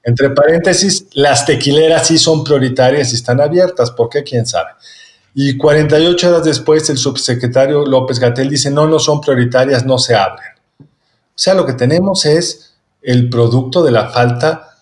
Entre 0.03 0.31
paréntesis, 0.31 1.07
las 1.13 1.45
tequileras 1.45 2.07
sí 2.07 2.19
son 2.19 2.45
prioritarias 2.45 3.13
y 3.13 3.17
están 3.17 3.41
abiertas. 3.41 3.91
¿Por 3.91 4.09
qué? 4.09 4.23
¿Quién 4.23 4.47
sabe? 4.47 4.71
Y 5.35 5.57
48 5.57 6.29
horas 6.29 6.45
después, 6.45 6.89
el 6.91 6.99
subsecretario 6.99 7.85
López 7.85 8.19
Gatel 8.19 8.49
dice, 8.49 8.71
no, 8.71 8.87
no 8.87 8.99
son 8.99 9.21
prioritarias, 9.21 9.85
no 9.85 9.99
se 9.99 10.15
abren. 10.15 10.49
O 10.81 10.85
sea, 11.35 11.55
lo 11.55 11.65
que 11.65 11.75
tenemos 11.75 12.25
es 12.25 12.75
el 13.03 13.29
producto 13.29 13.83
de 13.83 13.93
la 13.93 14.09
falta 14.09 14.79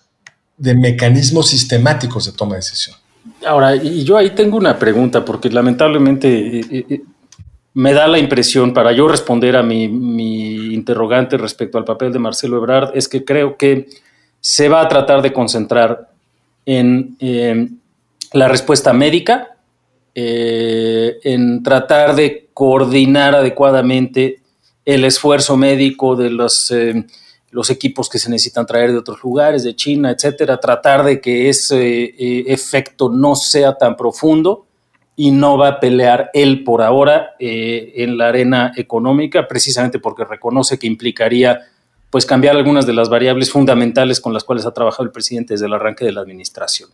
de 0.57 0.75
mecanismos 0.75 1.49
sistemáticos 1.49 2.27
de 2.27 2.33
toma 2.33 2.55
de 2.55 2.61
decisión. 2.61 2.97
Ahora, 3.47 3.77
y 3.77 4.05
yo 4.05 4.17
ahí 4.17 4.31
tengo 4.31 4.57
una 4.57 4.79
pregunta, 4.79 5.25
porque 5.25 5.51
lamentablemente 5.51 6.61
eh, 6.61 6.87
eh, 6.89 7.01
me 7.77 7.93
da 7.93 8.09
la 8.09 8.19
impresión, 8.19 8.73
para 8.73 8.93
yo 8.93 9.07
responder 9.07 9.55
a 9.55 9.63
mi, 9.63 9.85
interrogante 10.73 11.37
respecto 11.37 11.77
al 11.77 11.85
papel 11.85 12.11
de 12.11 12.19
Marcelo 12.19 12.57
Ebrard, 12.57 12.97
es 12.97 13.07
que 13.07 13.23
creo 13.23 13.59
que 13.59 13.87
se 14.41 14.71
va 14.71 14.81
a 14.81 14.89
tratar 14.89 15.21
de 15.21 15.35
concentrar 15.35 16.09
en 16.65 17.19
la 18.33 18.49
respuesta 18.49 18.95
médica, 18.95 19.59
eh, 20.15 21.19
en 21.23 21.63
tratar 21.63 22.17
de 22.17 22.49
coordinar 22.55 23.35
adecuadamente 23.35 24.41
el 24.87 25.05
esfuerzo 25.05 25.59
médico 25.59 26.17
de 26.17 26.31
los, 26.31 26.71
eh, 26.71 27.05
los 27.51 27.69
equipos 27.69 28.09
que 28.09 28.19
se 28.19 28.31
necesitan 28.31 28.65
traer 28.65 28.93
de 28.93 28.99
otros 28.99 29.23
lugares, 29.23 29.65
de 29.65 29.77
China, 29.77 30.13
etcétera, 30.13 30.59
tratar 30.59 31.05
de 31.05 31.21
que 31.21 31.51
ese 31.51 32.05
eh, 32.05 32.45
efecto 32.47 33.11
no 33.11 33.35
sea 33.35 33.77
tan 33.77 33.97
profundo 33.97 34.66
y 35.17 35.31
no 35.31 35.57
va 35.57 35.69
a 35.69 35.81
pelear 35.81 36.31
él 36.35 36.63
por 36.63 36.83
ahora 36.83 37.35
eh, 37.39 37.95
en 37.97 38.19
la 38.19 38.29
arena 38.29 38.73
económica, 38.77 39.49
precisamente 39.49 39.99
porque 39.99 40.25
reconoce 40.25 40.79
que 40.79 40.87
implicaría 40.87 41.61
pues 42.11 42.27
cambiar 42.27 42.55
algunas 42.55 42.87
de 42.87 42.93
las 42.93 43.09
variables 43.09 43.51
fundamentales 43.51 44.21
con 44.21 44.33
las 44.33 44.45
cuales 44.45 44.67
ha 44.67 44.73
trabajado 44.73 45.05
el 45.05 45.11
presidente 45.11 45.55
desde 45.55 45.67
el 45.67 45.73
arranque 45.73 46.05
de 46.05 46.13
la 46.13 46.21
administración. 46.21 46.91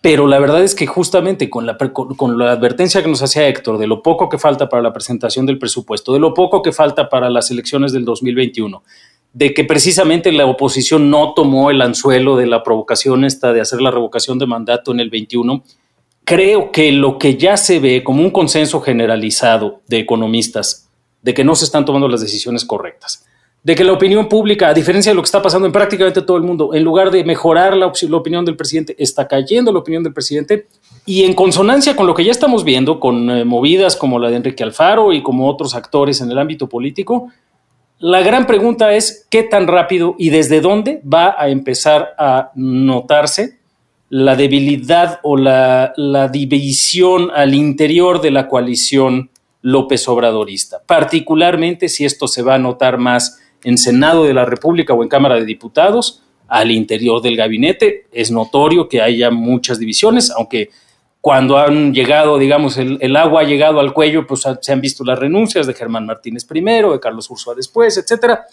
Pero 0.00 0.26
la 0.26 0.38
verdad 0.38 0.62
es 0.62 0.74
que 0.74 0.86
justamente 0.86 1.48
con 1.48 1.64
la, 1.64 1.78
con 1.78 2.38
la 2.38 2.52
advertencia 2.52 3.02
que 3.02 3.08
nos 3.08 3.22
hacía 3.22 3.48
Héctor 3.48 3.78
de 3.78 3.86
lo 3.86 4.02
poco 4.02 4.28
que 4.28 4.36
falta 4.36 4.68
para 4.68 4.82
la 4.82 4.92
presentación 4.92 5.46
del 5.46 5.58
presupuesto, 5.58 6.12
de 6.12 6.20
lo 6.20 6.34
poco 6.34 6.60
que 6.60 6.72
falta 6.72 7.08
para 7.08 7.30
las 7.30 7.50
elecciones 7.50 7.92
del 7.92 8.04
2021, 8.04 8.82
de 9.32 9.54
que 9.54 9.64
precisamente 9.64 10.30
la 10.30 10.46
oposición 10.46 11.10
no 11.10 11.32
tomó 11.34 11.70
el 11.70 11.80
anzuelo 11.80 12.36
de 12.36 12.46
la 12.46 12.62
provocación 12.62 13.24
esta 13.24 13.52
de 13.52 13.62
hacer 13.62 13.80
la 13.80 13.90
revocación 13.90 14.38
de 14.38 14.46
mandato 14.46 14.92
en 14.92 15.00
el 15.00 15.08
21, 15.10 15.64
creo 16.24 16.72
que 16.72 16.90
lo 16.92 17.18
que 17.18 17.36
ya 17.36 17.56
se 17.56 17.78
ve 17.78 18.02
como 18.02 18.22
un 18.22 18.30
consenso 18.30 18.80
generalizado 18.80 19.80
de 19.86 19.98
economistas 19.98 20.88
de 21.22 21.34
que 21.34 21.44
no 21.44 21.54
se 21.54 21.64
están 21.64 21.84
tomando 21.84 22.08
las 22.08 22.20
decisiones 22.20 22.64
correctas, 22.64 23.24
de 23.62 23.74
que 23.74 23.84
la 23.84 23.92
opinión 23.92 24.28
pública, 24.28 24.68
a 24.68 24.74
diferencia 24.74 25.10
de 25.10 25.16
lo 25.16 25.22
que 25.22 25.26
está 25.26 25.40
pasando 25.40 25.66
en 25.66 25.72
prácticamente 25.72 26.20
todo 26.20 26.36
el 26.36 26.42
mundo, 26.42 26.74
en 26.74 26.84
lugar 26.84 27.10
de 27.10 27.24
mejorar 27.24 27.74
la, 27.74 27.86
opinión 27.86 28.44
del 28.44 28.56
presidente, 28.56 28.94
está 28.98 29.26
cayendo 29.26 29.72
la 29.72 29.78
opinión 29.78 30.02
del 30.02 30.12
presidente 30.12 30.66
y 31.06 31.24
en 31.24 31.32
consonancia 31.32 31.96
con 31.96 32.06
lo 32.06 32.14
que 32.14 32.24
ya 32.24 32.30
estamos 32.30 32.62
viendo, 32.62 33.00
con 33.00 33.30
eh, 33.30 33.44
movidas 33.44 33.96
como 33.96 34.18
la 34.18 34.28
de 34.28 34.36
Enrique 34.36 34.62
Alfaro 34.62 35.14
y 35.14 35.22
como 35.22 35.48
otros 35.48 35.74
actores 35.74 36.20
en 36.20 36.30
el 36.30 36.38
ámbito 36.38 36.68
político, 36.68 37.30
la 37.98 38.20
gran 38.20 38.46
pregunta 38.46 38.92
es 38.92 39.26
qué 39.30 39.44
tan 39.44 39.66
rápido 39.66 40.14
y 40.18 40.28
desde 40.28 40.60
dónde 40.60 41.00
va 41.02 41.34
a 41.38 41.48
empezar 41.48 42.14
a 42.18 42.50
notarse 42.54 43.60
la 44.14 44.36
debilidad 44.36 45.18
o 45.24 45.36
la, 45.36 45.92
división 46.30 47.32
al 47.34 47.52
interior 47.52 48.20
de 48.20 48.30
la 48.30 48.46
coalición 48.46 49.30
López 49.60 50.06
Obradorista, 50.06 50.80
particularmente 50.86 51.88
si 51.88 52.04
esto 52.04 52.28
se 52.28 52.42
va 52.42 52.54
a 52.54 52.58
notar 52.58 52.96
más 52.96 53.40
en 53.64 53.76
Senado 53.76 54.22
de 54.22 54.32
la 54.32 54.44
República 54.44 54.94
o 54.94 55.02
en 55.02 55.08
Cámara 55.08 55.34
de 55.34 55.44
Diputados, 55.44 56.22
al 56.46 56.70
interior 56.70 57.22
del 57.22 57.36
gabinete. 57.36 58.06
Es 58.12 58.30
notorio 58.30 58.88
que 58.88 59.02
haya 59.02 59.32
muchas 59.32 59.80
divisiones, 59.80 60.30
aunque 60.30 60.70
cuando 61.20 61.58
han 61.58 61.92
llegado, 61.92 62.38
digamos, 62.38 62.76
el, 62.76 63.16
agua 63.16 63.40
ha 63.40 63.44
llegado 63.44 63.80
al 63.80 63.92
cuello, 63.92 64.28
pues 64.28 64.44
se 64.60 64.72
han 64.72 64.80
visto 64.80 65.02
las 65.02 65.18
renuncias 65.18 65.66
de 65.66 65.74
Germán 65.74 66.06
Martínez 66.06 66.44
primero, 66.44 66.92
de 66.92 67.00
Carlos 67.00 67.28
Ursúa 67.30 67.56
después, 67.56 67.96
etcétera. 67.96 68.44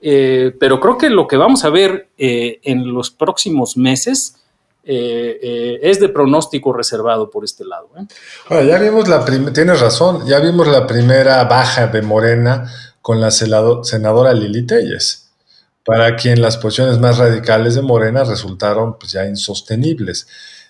Eh, 0.00 0.54
pero 0.58 0.80
creo 0.80 0.96
que 0.96 1.10
lo 1.10 1.26
que 1.26 1.36
vamos 1.36 1.66
a 1.66 1.68
ver 1.68 2.08
eh, 2.16 2.58
en 2.62 2.90
los 2.90 3.10
próximos 3.10 3.76
meses 3.76 4.38
eh, 4.82 5.38
eh, 5.42 5.80
es 5.82 6.00
de 6.00 6.08
pronóstico 6.08 6.72
reservado 6.72 7.30
por 7.30 7.44
este 7.44 7.64
lado. 7.64 7.90
¿eh? 7.98 8.66
ya 8.66 8.78
vimos 8.78 9.08
la 9.08 9.24
tienes 9.24 9.80
razón, 9.80 10.26
ya 10.26 10.40
vimos 10.40 10.66
la 10.68 10.86
primera 10.86 11.44
baja 11.44 11.88
de 11.88 12.00
Morena 12.00 12.72
con 13.02 13.20
la 13.20 13.30
senadora 13.30 14.32
Lili 14.32 14.66
Telles, 14.66 15.30
para 15.84 16.16
quien 16.16 16.40
las 16.40 16.56
posiciones 16.56 16.98
más 16.98 17.18
radicales 17.18 17.74
de 17.74 17.82
Morena 17.82 18.24
resultaron 18.24 18.98
pues, 18.98 19.12
ya 19.12 19.26
insostenibles. 19.26 20.26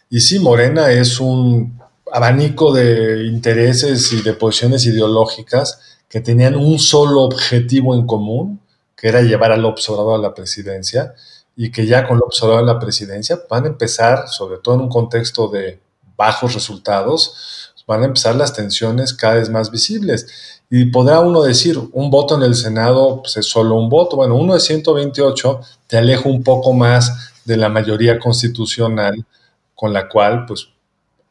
Y 0.08 0.20
sí, 0.20 0.40
Morena 0.40 0.90
es 0.90 1.20
un 1.20 1.80
abanico 2.12 2.72
de 2.72 3.24
intereses 3.26 4.12
y 4.12 4.22
de 4.22 4.32
posiciones 4.32 4.84
ideológicas 4.86 5.80
que 6.08 6.20
tenían 6.20 6.56
un 6.56 6.80
solo 6.80 7.22
objetivo 7.22 7.94
en 7.94 8.06
común, 8.06 8.60
que 8.96 9.08
era 9.08 9.22
llevar 9.22 9.52
al 9.52 9.64
observador 9.64 10.18
a 10.18 10.22
la 10.22 10.34
presidencia, 10.34 11.14
y 11.56 11.70
que 11.70 11.86
ya 11.86 12.06
con 12.06 12.18
lo 12.18 12.24
observado 12.24 12.60
en 12.60 12.66
la 12.66 12.78
presidencia 12.78 13.40
van 13.48 13.64
a 13.64 13.68
empezar, 13.68 14.28
sobre 14.28 14.58
todo 14.58 14.76
en 14.76 14.82
un 14.82 14.88
contexto 14.88 15.48
de 15.48 15.80
bajos 16.16 16.54
resultados, 16.54 17.72
van 17.86 18.02
a 18.02 18.06
empezar 18.06 18.36
las 18.36 18.54
tensiones 18.54 19.12
cada 19.12 19.34
vez 19.34 19.50
más 19.50 19.70
visibles. 19.70 20.60
Y 20.70 20.86
podrá 20.86 21.18
uno 21.20 21.42
decir, 21.42 21.76
un 21.92 22.10
voto 22.10 22.36
en 22.36 22.42
el 22.42 22.54
Senado 22.54 23.20
pues, 23.22 23.36
es 23.36 23.46
solo 23.46 23.74
un 23.74 23.88
voto. 23.88 24.16
Bueno, 24.16 24.36
uno 24.36 24.54
de 24.54 24.60
128 24.60 25.60
te 25.88 25.98
aleja 25.98 26.28
un 26.28 26.44
poco 26.44 26.72
más 26.72 27.32
de 27.44 27.56
la 27.56 27.68
mayoría 27.68 28.18
constitucional 28.20 29.26
con 29.74 29.92
la 29.92 30.08
cual, 30.08 30.46
pues, 30.46 30.68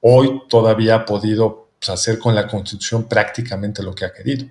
hoy 0.02 0.42
todavía 0.50 0.96
ha 0.96 1.06
podido 1.06 1.70
pues, 1.80 1.90
hacer 1.90 2.20
con 2.20 2.36
la 2.36 2.48
Constitución 2.48 3.06
prácticamente 3.06 3.82
lo 3.82 3.96
que 3.96 4.04
ha 4.04 4.12
querido. 4.12 4.48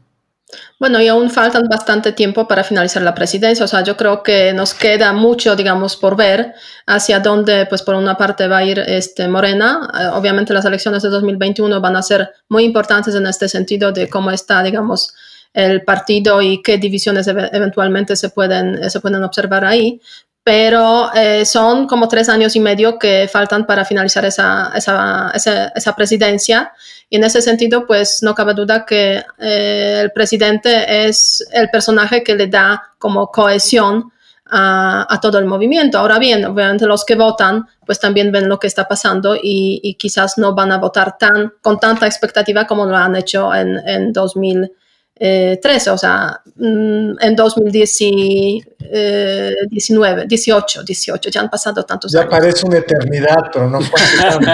Bueno, 0.79 1.01
y 1.01 1.09
aún 1.09 1.31
faltan 1.31 1.69
bastante 1.69 2.13
tiempo 2.13 2.49
para 2.49 2.65
finalizar 2.65 3.03
la 3.03 3.15
presidencia, 3.15 3.65
o 3.65 3.69
sea, 3.69 3.83
yo 3.83 3.97
creo 3.97 4.23
que 4.23 4.55
nos 4.55 4.73
queda 4.73 5.13
mucho, 5.13 5.57
digamos, 5.57 5.97
por 5.97 6.17
ver 6.17 6.55
hacia 6.87 7.21
dónde, 7.21 7.67
pues 7.67 7.83
por 7.83 7.95
una 7.97 8.17
parte 8.17 8.49
va 8.49 8.59
a 8.59 8.65
ir 8.65 8.79
este 8.79 9.29
Morena. 9.29 9.91
Eh, 10.01 10.07
obviamente 10.15 10.55
las 10.55 10.65
elecciones 10.65 11.03
de 11.03 11.11
2021 11.11 11.81
van 11.81 11.97
a 11.97 12.03
ser 12.03 12.33
muy 12.49 12.65
importantes 12.65 13.15
en 13.15 13.27
este 13.27 13.49
sentido 13.49 13.93
de 13.93 14.09
cómo 14.09 14.31
está, 14.31 14.63
digamos, 14.63 15.15
el 15.53 15.83
partido 15.83 16.41
y 16.43 16.63
qué 16.63 16.79
divisiones 16.79 17.27
eventualmente 17.27 18.17
se 18.17 18.31
pueden, 18.31 18.91
se 18.91 19.01
pueden 19.01 19.23
observar 19.25 19.65
ahí. 19.65 20.01
pero 20.45 21.13
eh, 21.15 21.45
son 21.45 21.87
como 21.87 22.09
tres 22.09 22.29
años 22.31 22.57
y 22.57 22.61
medio 22.61 22.99
que 22.99 23.29
faltan 23.31 23.67
para 23.67 23.85
finalizar 23.85 24.25
esa, 24.25 24.73
esa, 24.75 25.31
esa, 25.35 25.95
presidencia. 25.95 26.73
Y 27.11 27.17
en 27.17 27.25
ese 27.25 27.43
sentido, 27.43 27.87
pues 27.87 28.23
no 28.23 28.35
cabe 28.35 28.55
duda 28.55 28.87
que 28.87 29.23
eh, 29.39 30.01
el 30.03 30.11
presidente 30.13 31.07
es 31.07 31.47
el 31.53 31.69
personaje 31.69 32.23
que 32.23 32.35
le 32.35 32.47
da 32.47 32.95
como 32.99 33.27
cohesión 33.31 34.11
a, 34.47 35.07
a, 35.13 35.21
todo 35.21 35.39
el 35.39 35.45
movimiento. 35.45 35.99
Ahora 35.99 36.19
bien, 36.19 36.43
obviamente 36.47 36.87
los 36.87 37.05
que 37.05 37.15
votan, 37.15 37.67
pues 37.85 38.01
también 38.01 38.33
ven 38.33 38.49
lo 38.49 38.59
que 38.59 38.69
está 38.69 38.89
pasando 38.89 39.37
y, 39.37 39.81
y 39.83 39.95
quizás 39.95 40.39
no 40.39 40.55
van 40.55 40.73
a 40.73 40.79
votar 40.79 41.19
tan, 41.19 41.53
con 41.61 41.79
tanta 41.79 42.07
expectativa 42.07 42.67
como 42.67 42.87
lo 42.87 42.97
han 42.97 43.17
hecho 43.17 43.55
en, 43.55 43.77
en 43.87 44.13
2000 44.15 44.65
eh, 44.65 44.73
13, 45.19 45.91
o 45.91 45.99
sea, 45.99 46.41
mm, 46.57 47.13
en 47.21 47.37
2019, 47.37 50.27
18, 50.27 50.83
18, 50.85 51.31
ya 51.31 51.41
han 51.41 51.51
pasado 51.51 51.85
tantos 51.85 52.13
ya 52.13 52.21
años. 52.21 52.31
Ya 52.31 52.39
parece 52.39 52.65
una 52.67 52.79
eternidad, 52.79 53.51
pero 53.53 53.69
no 53.69 53.81
fue 53.81 54.01
tanto. 54.21 54.51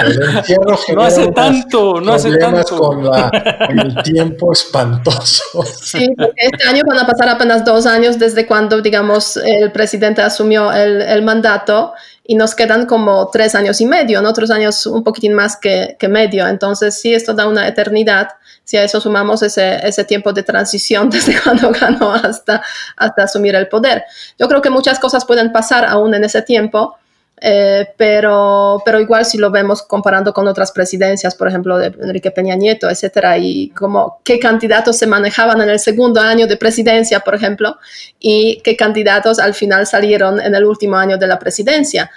no 0.95 1.03
hace 1.03 1.31
tanto, 1.33 2.01
no 2.01 2.13
hace 2.13 2.37
tanto. 2.39 2.79
Con, 2.79 3.05
la, 3.05 3.31
con 3.67 3.79
el 3.79 4.03
tiempo 4.03 4.51
espantoso. 4.53 5.45
Sí, 5.81 6.09
porque 6.17 6.49
este 6.53 6.67
año 6.67 6.83
van 6.87 6.99
a 6.99 7.07
pasar 7.07 7.29
apenas 7.29 7.65
dos 7.65 7.87
años 7.87 8.19
desde 8.19 8.47
cuando, 8.47 8.81
digamos, 8.81 9.37
el 9.37 9.71
presidente 9.73 10.23
asumió 10.23 10.73
el, 10.73 11.03
el 11.03 11.23
mandato 11.23 11.93
y 12.27 12.37
nos 12.37 12.55
quedan 12.55 12.87
como 12.87 13.29
tres 13.31 13.55
años 13.55 13.81
y 13.83 13.87
medio, 13.87 14.23
¿no? 14.23 14.31
Otros 14.31 14.51
años 14.51 14.87
un 14.87 15.05
poquitín 15.05 15.35
más 15.35 15.57
que, 15.57 15.97
que 15.99 16.09
medio. 16.09 16.49
Entonces, 16.49 16.99
sí, 16.99 17.13
esto 17.13 17.35
da 17.35 17.47
una 17.47 17.69
eternidad 17.69 18.29
si 18.65 18.79
a 18.79 18.83
eso 18.85 18.99
sumamos 18.99 19.43
ese, 19.43 19.87
ese 19.87 20.05
tiempo 20.05 20.33
de 20.33 20.43
transición 20.43 21.11
desde 21.11 21.39
cuando 21.41 21.71
ganó 21.71 22.13
hasta, 22.13 22.63
hasta 22.97 23.23
asumir 23.23 23.55
el 23.55 23.69
poder. 23.69 24.05
Yo 24.39 24.49
creo 24.49 24.63
que 24.63 24.71
muchas 24.71 24.99
cosas 24.99 25.25
pueden 25.25 25.53
pasar 25.53 25.85
aún 25.85 26.15
en 26.15 26.25
ese 26.25 26.41
tiempo, 26.41 26.97
eh, 27.47 27.93
pero, 27.99 28.81
pero 28.87 28.99
igual 29.01 29.27
si 29.27 29.37
lo 29.37 29.51
vemos 29.51 29.83
comparando 29.83 30.33
con 30.33 30.49
otras 30.49 30.73
presidencias, 30.73 31.35
por 31.35 31.47
ejemplo, 31.47 31.77
de 31.77 31.89
Enrique 31.89 32.31
Peña 32.31 32.55
Nieto, 32.55 32.89
etcétera, 32.89 33.37
y 33.37 33.69
como 33.69 34.23
qué 34.25 34.39
candidatos 34.39 34.97
se 34.97 35.07
manejaban 35.07 35.61
en 35.61 35.69
el 35.69 35.79
segundo 35.79 36.23
año 36.23 36.47
de 36.47 36.57
presidencia, 36.57 37.21
por 37.21 37.35
ejemplo, 37.35 37.77
y 38.19 38.63
qué 38.65 38.77
candidatos 38.77 39.39
al 39.39 39.53
final 39.53 39.87
salieron 39.87 40.41
en 40.41 40.55
el 40.55 40.65
último 40.65 40.97
año 40.97 41.19
de 41.19 41.27
la 41.27 41.39
presidencia. 41.39 42.11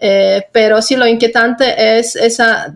Eh, 0.00 0.48
pero 0.50 0.82
sí 0.82 0.96
lo 0.96 1.06
inquietante 1.06 1.98
es 1.98 2.16
esa 2.16 2.74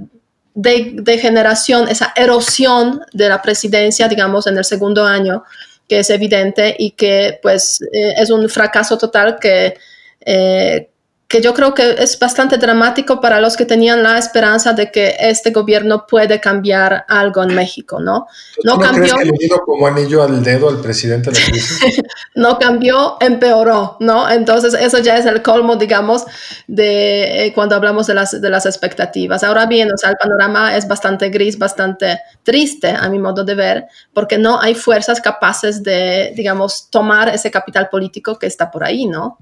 de, 0.55 1.19
generación, 1.21 1.89
esa 1.89 2.13
erosión 2.15 3.01
de 3.15 3.29
la 3.29 3.43
presidencia, 3.43 4.07
digamos, 4.07 4.47
en 4.47 4.57
el 4.57 4.65
segundo 4.65 5.05
año, 5.05 5.43
que 5.89 5.99
es 5.99 6.11
evidente 6.11 6.77
y 6.79 6.93
que 6.93 7.41
pues 7.43 7.81
eh, 7.93 8.15
es 8.17 8.31
un 8.31 8.49
fracaso 8.49 8.97
total 8.97 9.39
que, 9.41 9.77
eh, 10.21 10.89
que 11.29 11.41
yo 11.41 11.55
creo 11.55 11.75
que 11.75 11.97
es 11.99 12.19
bastante 12.21 12.57
dramático 12.57 13.21
para 13.21 13.41
los 13.41 13.57
que 13.57 13.67
tenían 13.67 14.03
la 14.05 14.17
esperanza 14.17 14.75
de 14.75 14.93
que 14.93 15.17
este 15.19 15.51
gobierno 15.51 16.07
puede 16.07 16.41
cambiar 16.41 17.05
algo 17.09 17.43
en 17.43 17.53
México, 17.53 17.99
¿no? 17.99 18.29
No, 18.63 18.79
cambió. 18.79 19.17
Crees 19.17 19.33
que 19.41 19.49
como 19.65 19.89
anillo 19.89 20.23
al 20.23 20.45
dedo 20.45 20.69
al 20.69 20.81
presidente 20.81 21.31
de 21.31 21.41
la 21.41 21.47
crisis? 21.47 22.03
no 22.37 22.59
cambió, 22.61 23.17
empeoró, 23.21 23.97
¿no? 23.99 24.31
Entonces, 24.31 24.75
eso 24.75 24.99
ya 24.99 25.19
es 25.19 25.27
el 25.27 25.43
colmo, 25.43 25.75
digamos, 25.75 26.27
de 26.69 27.47
eh, 27.47 27.53
cuando 27.53 27.75
hablamos 27.75 28.07
de 28.07 28.15
las, 28.15 28.41
de 28.41 28.49
las 28.49 28.65
expectativas. 28.65 29.43
Ahora 29.43 29.67
bien, 29.67 29.93
o 29.93 29.97
sea, 29.97 30.11
el 30.11 30.17
panorama 30.17 30.77
es 30.77 30.87
bastante 30.87 31.31
gris, 31.31 31.59
bastante 31.59 32.21
triste, 32.45 32.91
a 32.91 33.09
mi 33.09 33.19
modo 33.19 33.43
de 33.43 33.57
ver, 33.57 33.87
porque 34.13 34.39
no 34.39 34.61
hay 34.61 34.77
fuerzas 34.77 35.21
capaces 35.21 35.83
de, 35.83 36.33
digamos, 36.37 36.89
tomar 36.89 37.29
ese 37.31 37.51
capital 37.51 37.89
político 37.89 38.39
que 38.39 38.47
está 38.47 38.71
por 38.71 38.85
ahí, 38.85 39.07
¿no? 39.07 39.39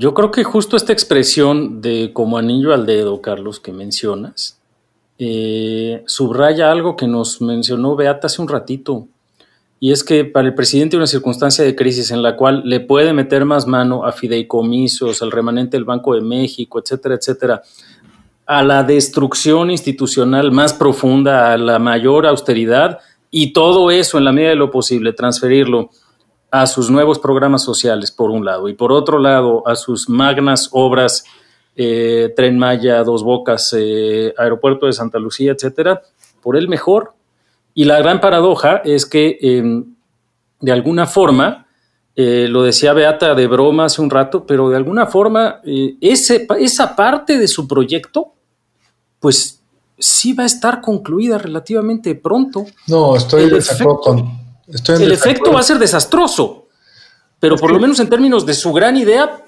Yo 0.00 0.14
creo 0.14 0.30
que 0.30 0.44
justo 0.44 0.76
esta 0.76 0.92
expresión 0.92 1.80
de 1.80 2.12
como 2.12 2.38
anillo 2.38 2.72
al 2.72 2.86
dedo, 2.86 3.20
Carlos, 3.20 3.58
que 3.58 3.72
mencionas, 3.72 4.60
eh, 5.18 6.04
subraya 6.06 6.70
algo 6.70 6.94
que 6.94 7.08
nos 7.08 7.40
mencionó 7.40 7.96
Beata 7.96 8.28
hace 8.28 8.40
un 8.40 8.46
ratito. 8.46 9.08
Y 9.80 9.90
es 9.90 10.04
que 10.04 10.24
para 10.24 10.46
el 10.46 10.54
presidente 10.54 10.96
una 10.96 11.08
circunstancia 11.08 11.64
de 11.64 11.74
crisis 11.74 12.12
en 12.12 12.22
la 12.22 12.36
cual 12.36 12.62
le 12.64 12.78
puede 12.78 13.12
meter 13.12 13.44
más 13.44 13.66
mano 13.66 14.04
a 14.04 14.12
fideicomisos, 14.12 15.20
al 15.20 15.32
remanente 15.32 15.76
del 15.76 15.84
Banco 15.84 16.14
de 16.14 16.20
México, 16.20 16.78
etcétera, 16.78 17.16
etcétera, 17.16 17.62
a 18.46 18.62
la 18.62 18.84
destrucción 18.84 19.68
institucional 19.68 20.52
más 20.52 20.74
profunda, 20.74 21.52
a 21.52 21.58
la 21.58 21.80
mayor 21.80 22.24
austeridad, 22.24 23.00
y 23.32 23.52
todo 23.52 23.90
eso 23.90 24.16
en 24.16 24.24
la 24.26 24.32
medida 24.32 24.50
de 24.50 24.54
lo 24.54 24.70
posible, 24.70 25.12
transferirlo 25.12 25.90
a 26.50 26.66
sus 26.66 26.90
nuevos 26.90 27.18
programas 27.18 27.62
sociales, 27.62 28.10
por 28.10 28.30
un 28.30 28.44
lado, 28.44 28.68
y 28.68 28.74
por 28.74 28.92
otro 28.92 29.18
lado, 29.18 29.66
a 29.66 29.76
sus 29.76 30.08
magnas 30.08 30.68
obras, 30.72 31.24
eh, 31.76 32.32
Tren 32.34 32.58
Maya, 32.58 33.04
Dos 33.04 33.22
Bocas, 33.22 33.74
eh, 33.76 34.34
Aeropuerto 34.36 34.86
de 34.86 34.92
Santa 34.92 35.18
Lucía, 35.18 35.52
etcétera, 35.52 36.02
por 36.42 36.56
el 36.56 36.68
mejor. 36.68 37.12
Y 37.74 37.84
la 37.84 37.98
gran 37.98 38.20
paradoja 38.20 38.78
es 38.84 39.06
que, 39.06 39.38
em, 39.40 39.94
de 40.60 40.72
alguna 40.72 41.06
forma, 41.06 41.66
eh, 42.16 42.48
lo 42.48 42.62
decía 42.62 42.94
Beata 42.94 43.34
de 43.34 43.46
broma 43.46 43.84
hace 43.84 44.02
un 44.02 44.10
rato, 44.10 44.44
pero 44.44 44.70
de 44.70 44.76
alguna 44.76 45.06
forma, 45.06 45.60
ese, 46.00 46.48
esa 46.58 46.96
parte 46.96 47.38
de 47.38 47.46
su 47.46 47.68
proyecto, 47.68 48.32
pues 49.20 49.62
sí 49.98 50.32
va 50.32 50.44
a 50.44 50.46
estar 50.46 50.80
concluida 50.80 51.38
relativamente 51.38 52.14
pronto. 52.14 52.66
No, 52.88 53.14
estoy 53.14 53.48
de 53.48 53.58
acuerdo 53.58 54.00
con 54.00 54.47
el 54.68 55.12
efecto 55.12 55.52
va 55.52 55.60
a 55.60 55.62
ser 55.62 55.78
desastroso, 55.78 56.66
pero 57.40 57.56
por 57.56 57.70
lo 57.70 57.78
menos 57.78 58.00
en 58.00 58.08
términos 58.08 58.44
de 58.44 58.54
su 58.54 58.72
gran 58.72 58.96
idea, 58.96 59.44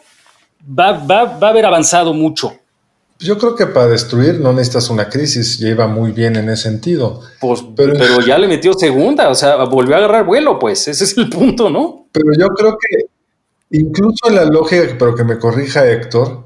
va, 0.66 0.88
a 0.88 1.48
haber 1.48 1.66
avanzado 1.66 2.14
mucho. 2.14 2.52
Yo 3.18 3.36
creo 3.36 3.54
que 3.54 3.66
para 3.66 3.88
destruir 3.88 4.40
no 4.40 4.52
necesitas 4.52 4.88
una 4.88 5.10
crisis, 5.10 5.58
lleva 5.58 5.86
muy 5.86 6.12
bien 6.12 6.36
en 6.36 6.48
ese 6.48 6.62
sentido. 6.62 7.20
Pues, 7.38 7.62
pero, 7.76 8.20
ya 8.20 8.38
le 8.38 8.48
metió 8.48 8.72
segunda, 8.72 9.28
o 9.28 9.34
sea, 9.34 9.62
volvió 9.64 9.94
a 9.94 9.98
agarrar 9.98 10.24
vuelo, 10.24 10.58
pues, 10.58 10.88
ese 10.88 11.04
es 11.04 11.18
el 11.18 11.28
punto, 11.28 11.68
¿no? 11.68 12.06
Pero 12.12 12.32
yo 12.38 12.48
creo 12.48 12.78
que 12.78 13.78
incluso 13.78 14.28
en 14.28 14.36
la 14.36 14.44
lógica, 14.46 14.96
pero 14.98 15.14
que 15.14 15.24
me 15.24 15.38
corrija 15.38 15.86
Héctor, 15.86 16.44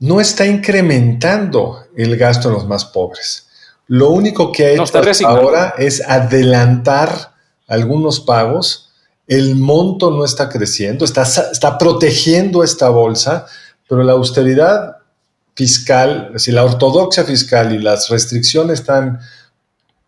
no 0.00 0.20
está 0.20 0.44
incrementando 0.44 1.86
el 1.96 2.16
gasto 2.16 2.48
en 2.48 2.54
los 2.54 2.66
más 2.66 2.84
pobres. 2.84 3.48
Lo 3.86 4.10
único 4.10 4.52
que 4.52 4.66
ha 4.66 4.70
hecho 4.72 5.28
ahora 5.28 5.74
es 5.78 6.06
adelantar 6.06 7.31
algunos 7.66 8.20
pagos, 8.20 8.90
el 9.26 9.56
monto 9.56 10.10
no 10.10 10.24
está 10.24 10.48
creciendo, 10.48 11.04
está, 11.04 11.22
está 11.22 11.78
protegiendo 11.78 12.62
esta 12.62 12.88
bolsa, 12.88 13.46
pero 13.88 14.02
la 14.02 14.12
austeridad 14.12 14.96
fiscal, 15.54 16.32
si 16.36 16.50
la 16.52 16.64
ortodoxia 16.64 17.24
fiscal 17.24 17.74
y 17.74 17.78
las 17.78 18.08
restricciones 18.08 18.84
tan 18.84 19.20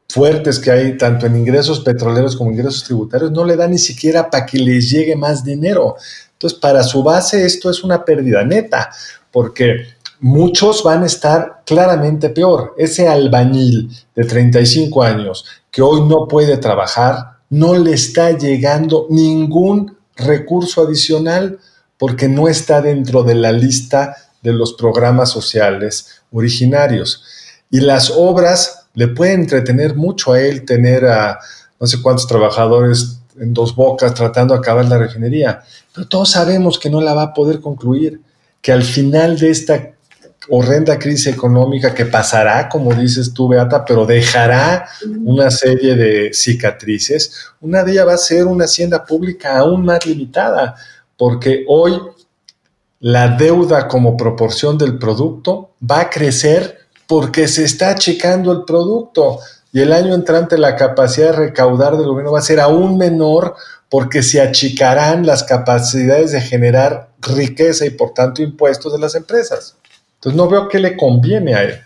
fuertes 0.09 0.59
que 0.59 0.71
hay 0.71 0.97
tanto 0.97 1.27
en 1.27 1.37
ingresos 1.37 1.81
petroleros 1.81 2.37
como 2.37 2.51
ingresos 2.51 2.85
tributarios, 2.85 3.33
no 3.33 3.45
le 3.45 3.57
da 3.57 3.67
ni 3.67 3.79
siquiera 3.79 4.31
para 4.31 4.47
que 4.47 4.59
les 4.59 4.90
llegue 4.90 5.17
más 5.17 5.45
dinero. 5.45 5.97
Entonces, 6.33 6.59
para 6.59 6.83
su 6.83 7.03
base 7.03 7.45
esto 7.45 7.71
es 7.71 7.83
una 7.83 8.05
pérdida 8.05 8.45
neta, 8.45 8.90
porque 9.31 9.87
muchos 10.21 10.83
van 10.83 11.03
a 11.03 11.07
estar 11.07 11.62
claramente 11.67 12.29
peor. 12.29 12.75
Ese 12.79 13.09
albañil 13.09 13.90
de 14.14 14.25
35 14.25 15.03
años 15.03 15.45
que 15.71 15.83
hoy 15.83 16.03
no 16.03 16.29
puede 16.29 16.57
trabajar, 16.59 17.34
no 17.55 17.77
le 17.77 17.93
está 17.93 18.37
llegando 18.37 19.07
ningún 19.11 19.97
recurso 20.17 20.83
adicional 20.83 21.61
porque 21.97 22.29
no 22.29 22.49
está 22.49 22.83
dentro 22.83 23.23
de 23.23 23.37
la 23.37 23.53
lista 23.53 24.17
de 24.43 24.53
los 24.53 24.73
programas 24.73 25.31
sociales 25.31 26.23
originarios. 26.33 27.23
Y 27.71 27.81
las 27.81 28.11
obras 28.11 28.87
le 28.95 29.07
pueden 29.07 29.43
entretener 29.43 29.95
mucho 29.95 30.33
a 30.33 30.40
él 30.40 30.64
tener 30.64 31.07
a 31.07 31.38
no 31.79 31.87
sé 31.87 32.03
cuántos 32.03 32.27
trabajadores 32.27 33.21
en 33.38 33.55
dos 33.55 33.77
bocas 33.77 34.14
tratando 34.14 34.55
de 34.55 34.59
acabar 34.59 34.87
la 34.87 34.99
refinería, 34.99 35.62
pero 35.95 36.09
todos 36.09 36.33
sabemos 36.33 36.79
que 36.79 36.90
no 36.90 37.01
la 37.01 37.14
va 37.14 37.23
a 37.23 37.35
poder 37.35 37.61
concluir, 37.61 38.21
que 38.62 38.73
al 38.73 38.83
final 38.83 39.38
de 39.38 39.51
esta 39.51 39.93
horrenda 40.49 40.99
crisis 40.99 41.29
económica 41.29 41.95
que 41.95 42.07
pasará, 42.07 42.69
como 42.69 42.93
dices 42.95 43.33
tú, 43.33 43.49
Beata, 43.49 43.85
pero 43.85 44.07
dejará 44.07 44.87
una 45.25 45.51
serie 45.51 45.95
de 45.95 46.33
cicatrices. 46.33 47.49
Una 47.61 47.83
de 47.83 47.93
ellas 47.93 48.07
va 48.07 48.15
a 48.15 48.19
ser 48.19 48.47
una 48.47 48.65
hacienda 48.65 49.05
pública 49.05 49.59
aún 49.59 49.85
más 49.85 50.05
limitada, 50.07 50.75
porque 51.17 51.65
hoy 51.69 52.01
la 53.01 53.29
deuda 53.29 53.87
como 53.89 54.17
proporción 54.17 54.79
del 54.79 54.99
producto 54.99 55.73
va 55.91 56.01
a 56.01 56.11
crecer 56.11 56.79
porque 57.07 57.49
se 57.49 57.65
está 57.65 57.91
achicando 57.91 58.51
el 58.53 58.65
producto 58.65 59.41
y 59.73 59.81
el 59.81 59.93
año 59.93 60.15
entrante 60.15 60.57
la 60.57 60.77
capacidad 60.77 61.33
de 61.33 61.47
recaudar 61.47 61.97
del 61.97 62.07
gobierno 62.07 62.33
va 62.33 62.38
a 62.38 62.42
ser 62.42 62.61
aún 62.61 62.97
menor 62.97 63.57
porque 63.90 64.23
se 64.23 64.40
achicarán 64.40 65.27
las 65.27 65.45
capacidades 65.45 66.33
de 66.33 66.40
generar 66.40 67.11
riqueza 67.21 67.85
y 67.85 67.90
por 67.90 68.15
tanto 68.15 68.42
impuestos 68.42 68.92
de 68.92 68.99
las 68.99 69.15
empresas. 69.15 69.77
Entonces 70.25 70.38
no 70.38 70.48
veo 70.48 70.70
qué 70.70 70.79
le 70.79 70.96
conviene 70.96 71.54
a 71.54 71.64
él. 71.64 71.81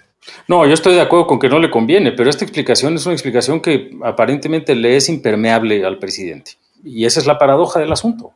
No, 0.46 0.64
yo 0.64 0.72
estoy 0.72 0.94
de 0.94 1.00
acuerdo 1.00 1.26
con 1.26 1.40
que 1.40 1.48
no 1.48 1.58
le 1.58 1.72
conviene, 1.72 2.12
pero 2.12 2.30
esta 2.30 2.44
explicación 2.44 2.94
es 2.94 3.04
una 3.04 3.14
explicación 3.14 3.60
que 3.60 3.90
aparentemente 4.04 4.76
le 4.76 4.96
es 4.96 5.08
impermeable 5.08 5.84
al 5.84 5.98
presidente. 5.98 6.52
Y 6.84 7.04
esa 7.04 7.18
es 7.18 7.26
la 7.26 7.36
paradoja 7.36 7.80
del 7.80 7.90
asunto. 7.90 8.32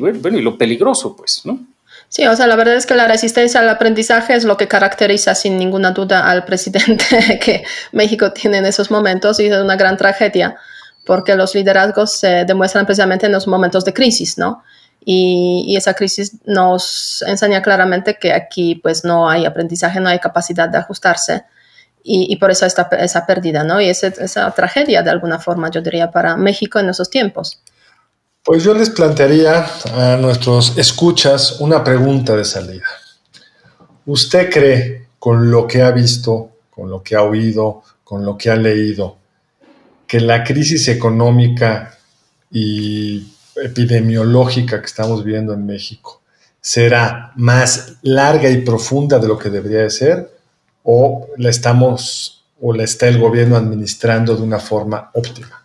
bueno, 0.00 0.36
y 0.36 0.42
lo 0.42 0.58
peligroso, 0.58 1.14
pues, 1.14 1.42
¿no? 1.44 1.60
Sí, 2.08 2.26
o 2.26 2.34
sea, 2.34 2.48
la 2.48 2.56
verdad 2.56 2.74
es 2.74 2.86
que 2.86 2.96
la 2.96 3.06
resistencia 3.06 3.60
al 3.60 3.68
aprendizaje 3.68 4.34
es 4.34 4.42
lo 4.42 4.56
que 4.56 4.66
caracteriza 4.66 5.36
sin 5.36 5.58
ninguna 5.58 5.92
duda 5.92 6.28
al 6.28 6.44
presidente 6.44 7.38
que 7.40 7.62
México 7.92 8.32
tiene 8.32 8.58
en 8.58 8.66
esos 8.66 8.90
momentos 8.90 9.38
y 9.38 9.46
es 9.46 9.56
una 9.56 9.76
gran 9.76 9.96
tragedia 9.96 10.56
porque 11.06 11.36
los 11.36 11.54
liderazgos 11.54 12.18
se 12.18 12.44
demuestran 12.44 12.84
precisamente 12.84 13.26
en 13.26 13.32
los 13.32 13.46
momentos 13.46 13.84
de 13.84 13.92
crisis, 13.92 14.38
¿no? 14.38 14.64
Y, 15.04 15.76
esa 15.76 15.94
crisis 15.94 16.36
nos 16.46 17.22
enseña 17.26 17.60
claramente 17.62 18.16
que 18.18 18.32
aquí 18.32 18.76
pues 18.76 19.04
no 19.04 19.28
hay 19.28 19.44
aprendizaje, 19.44 20.00
no 20.00 20.08
hay 20.08 20.18
capacidad 20.18 20.68
de 20.68 20.78
ajustarse 20.78 21.44
y, 22.06 22.36
por 22.36 22.50
eso 22.50 22.66
está 22.66 22.88
esa 22.98 23.24
pérdida, 23.24 23.64
¿no? 23.64 23.80
Y 23.80 23.88
esa 23.88 24.50
tragedia 24.50 25.02
de 25.02 25.10
alguna 25.10 25.38
forma, 25.38 25.70
yo 25.70 25.80
diría, 25.80 26.10
para 26.10 26.36
México 26.36 26.78
en 26.78 26.90
esos 26.90 27.08
tiempos. 27.08 27.62
Pues 28.44 28.62
yo 28.62 28.74
les 28.74 28.90
plantearía 28.90 29.66
a 29.94 30.18
nuestros 30.18 30.76
escuchas 30.76 31.60
una 31.60 31.82
pregunta 31.82 32.36
de 32.36 32.44
salida. 32.44 32.84
¿Usted 34.04 34.50
cree, 34.50 35.06
con 35.18 35.50
lo 35.50 35.66
que 35.66 35.80
ha 35.80 35.92
visto, 35.92 36.50
con 36.68 36.90
lo 36.90 37.02
que 37.02 37.16
ha 37.16 37.22
oído, 37.22 37.82
con 38.04 38.22
lo 38.22 38.36
que 38.36 38.50
ha 38.50 38.56
leído, 38.56 39.16
que 40.06 40.20
la 40.20 40.44
crisis 40.44 40.88
económica 40.88 41.98
y 42.50 43.33
epidemiológica 43.56 44.80
que 44.80 44.86
estamos 44.86 45.24
viendo 45.24 45.52
en 45.52 45.66
México 45.66 46.22
será 46.64 47.30
más 47.36 47.98
larga 48.00 48.48
y 48.48 48.62
profunda 48.62 49.18
de 49.18 49.28
lo 49.28 49.38
que 49.38 49.50
debería 49.50 49.80
de 49.80 49.90
ser 49.90 50.30
o 50.82 51.28
la 51.36 51.50
estamos 51.50 52.42
o 52.58 52.72
la 52.72 52.84
está 52.84 53.06
el 53.06 53.18
gobierno 53.18 53.56
administrando 53.56 54.34
de 54.34 54.42
una 54.42 54.58
forma 54.58 55.10
óptima? 55.12 55.62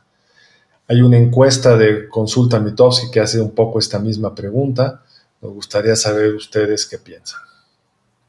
Hay 0.89 1.01
una 1.01 1.17
encuesta 1.17 1.77
de 1.77 2.09
Consulta 2.09 2.59
Mitowski 2.59 3.11
que 3.11 3.21
hace 3.21 3.39
un 3.39 3.51
poco 3.51 3.79
esta 3.79 3.97
misma 3.99 4.35
pregunta. 4.35 5.03
Nos 5.41 5.53
gustaría 5.53 5.95
saber 5.95 6.33
ustedes 6.33 6.85
qué 6.85 6.97
piensan. 6.97 7.39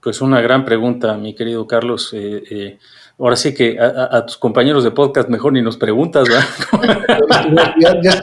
Pues 0.00 0.20
una 0.20 0.40
gran 0.40 0.64
pregunta, 0.64 1.16
mi 1.16 1.34
querido 1.34 1.66
Carlos. 1.66 2.10
Eh, 2.12 2.44
eh, 2.50 2.78
ahora 3.20 3.36
sí 3.36 3.52
que 3.54 3.78
a, 3.78 4.24
tus 4.24 4.38
compañeros 4.38 4.82
de 4.82 4.90
podcast 4.90 5.28
mejor 5.28 5.52
ni 5.52 5.60
nos 5.60 5.76
preguntas, 5.76 6.26
¿verdad? 6.28 6.44
ya, 8.02 8.20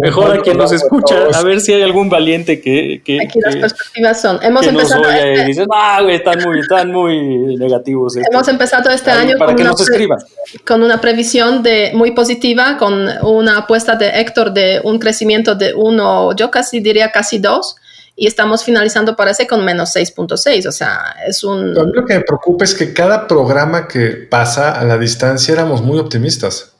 mejor 0.00 0.36
a 0.36 0.40
quien 0.40 0.58
nos 0.58 0.72
escucha, 0.72 1.28
a 1.32 1.42
ver 1.42 1.60
si 1.60 1.72
hay 1.72 1.82
algún 1.82 2.10
valiente 2.10 2.60
que... 2.60 3.00
Aquí 3.24 3.38
las 3.40 3.56
perspectivas 3.56 4.20
son, 4.20 4.38
hemos 4.42 4.66
empezado... 4.66 5.08
Este, 5.08 5.42
y 5.42 5.44
dices, 5.46 5.66
ah, 5.72 6.00
güey, 6.02 6.16
están 6.16 6.40
muy, 6.42 6.58
están 6.58 6.90
muy 6.90 7.56
negativos. 7.56 8.16
Hemos 8.16 8.48
empezado 8.48 8.90
este 8.90 9.10
año 9.10 9.36
para 9.38 9.52
con, 9.52 9.56
que 9.56 9.62
una 9.62 9.70
nos 9.70 10.20
con 10.64 10.82
una 10.82 11.00
previsión 11.00 11.62
de 11.62 11.92
muy 11.94 12.10
positiva, 12.10 12.76
con 12.76 13.08
una 13.22 13.58
apuesta 13.58 13.94
de 13.94 14.08
Héctor 14.20 14.52
de 14.52 14.80
un 14.82 14.98
crecimiento 14.98 15.54
de 15.54 15.74
uno, 15.74 16.34
yo 16.34 16.50
casi 16.50 16.80
diría 16.80 17.12
casi 17.12 17.38
dos, 17.38 17.76
y 18.20 18.26
estamos 18.26 18.64
finalizando, 18.64 19.16
parece, 19.16 19.46
con 19.46 19.64
menos 19.64 19.96
6.6. 19.96 20.68
O 20.68 20.72
sea, 20.72 21.16
es 21.26 21.42
un... 21.42 21.72
Lo 21.72 22.04
que 22.04 22.18
me 22.18 22.20
preocupa 22.20 22.64
es 22.64 22.74
que 22.74 22.92
cada 22.92 23.26
programa 23.26 23.88
que 23.88 24.08
pasa 24.10 24.78
a 24.78 24.84
la 24.84 24.98
distancia 24.98 25.54
éramos 25.54 25.80
muy 25.80 25.98
optimistas. 25.98 26.74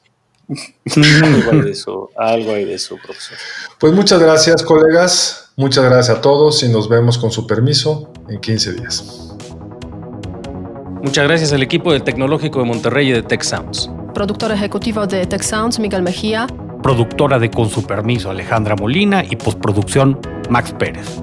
algo 0.51 1.53
hay 1.53 1.61
de 1.63 1.71
eso, 1.71 2.11
algo 2.15 2.53
hay 2.53 2.67
de 2.67 2.75
eso, 2.75 2.99
profesor. 3.03 3.39
Pues 3.79 3.95
muchas 3.95 4.21
gracias, 4.21 4.63
colegas. 4.63 5.51
Muchas 5.57 5.83
gracias 5.83 6.19
a 6.19 6.21
todos 6.21 6.63
y 6.63 6.69
nos 6.69 6.91
vemos 6.91 7.17
con 7.17 7.31
su 7.31 7.47
permiso 7.47 8.13
en 8.29 8.39
15 8.39 8.73
días. 8.75 9.35
Muchas 11.03 11.27
gracias 11.27 11.55
al 11.55 11.63
equipo 11.63 11.95
del 11.95 12.03
Tecnológico 12.03 12.59
de 12.59 12.67
Monterrey 12.67 13.09
y 13.09 13.13
de 13.13 13.23
Tech 13.23 13.43
Sounds. 13.43 13.91
Productor 14.13 14.53
ejecutivo 14.53 15.07
de 15.07 15.25
Tech 15.25 15.41
Sounds, 15.41 15.79
Miguel 15.79 16.03
Mejía. 16.03 16.47
Productora 16.83 17.39
de 17.39 17.51
Con 17.51 17.71
su 17.71 17.83
permiso, 17.87 18.29
Alejandra 18.29 18.77
Molina. 18.77 19.25
Y 19.25 19.37
postproducción, 19.37 20.21
Max 20.51 20.75
Pérez. 20.79 21.23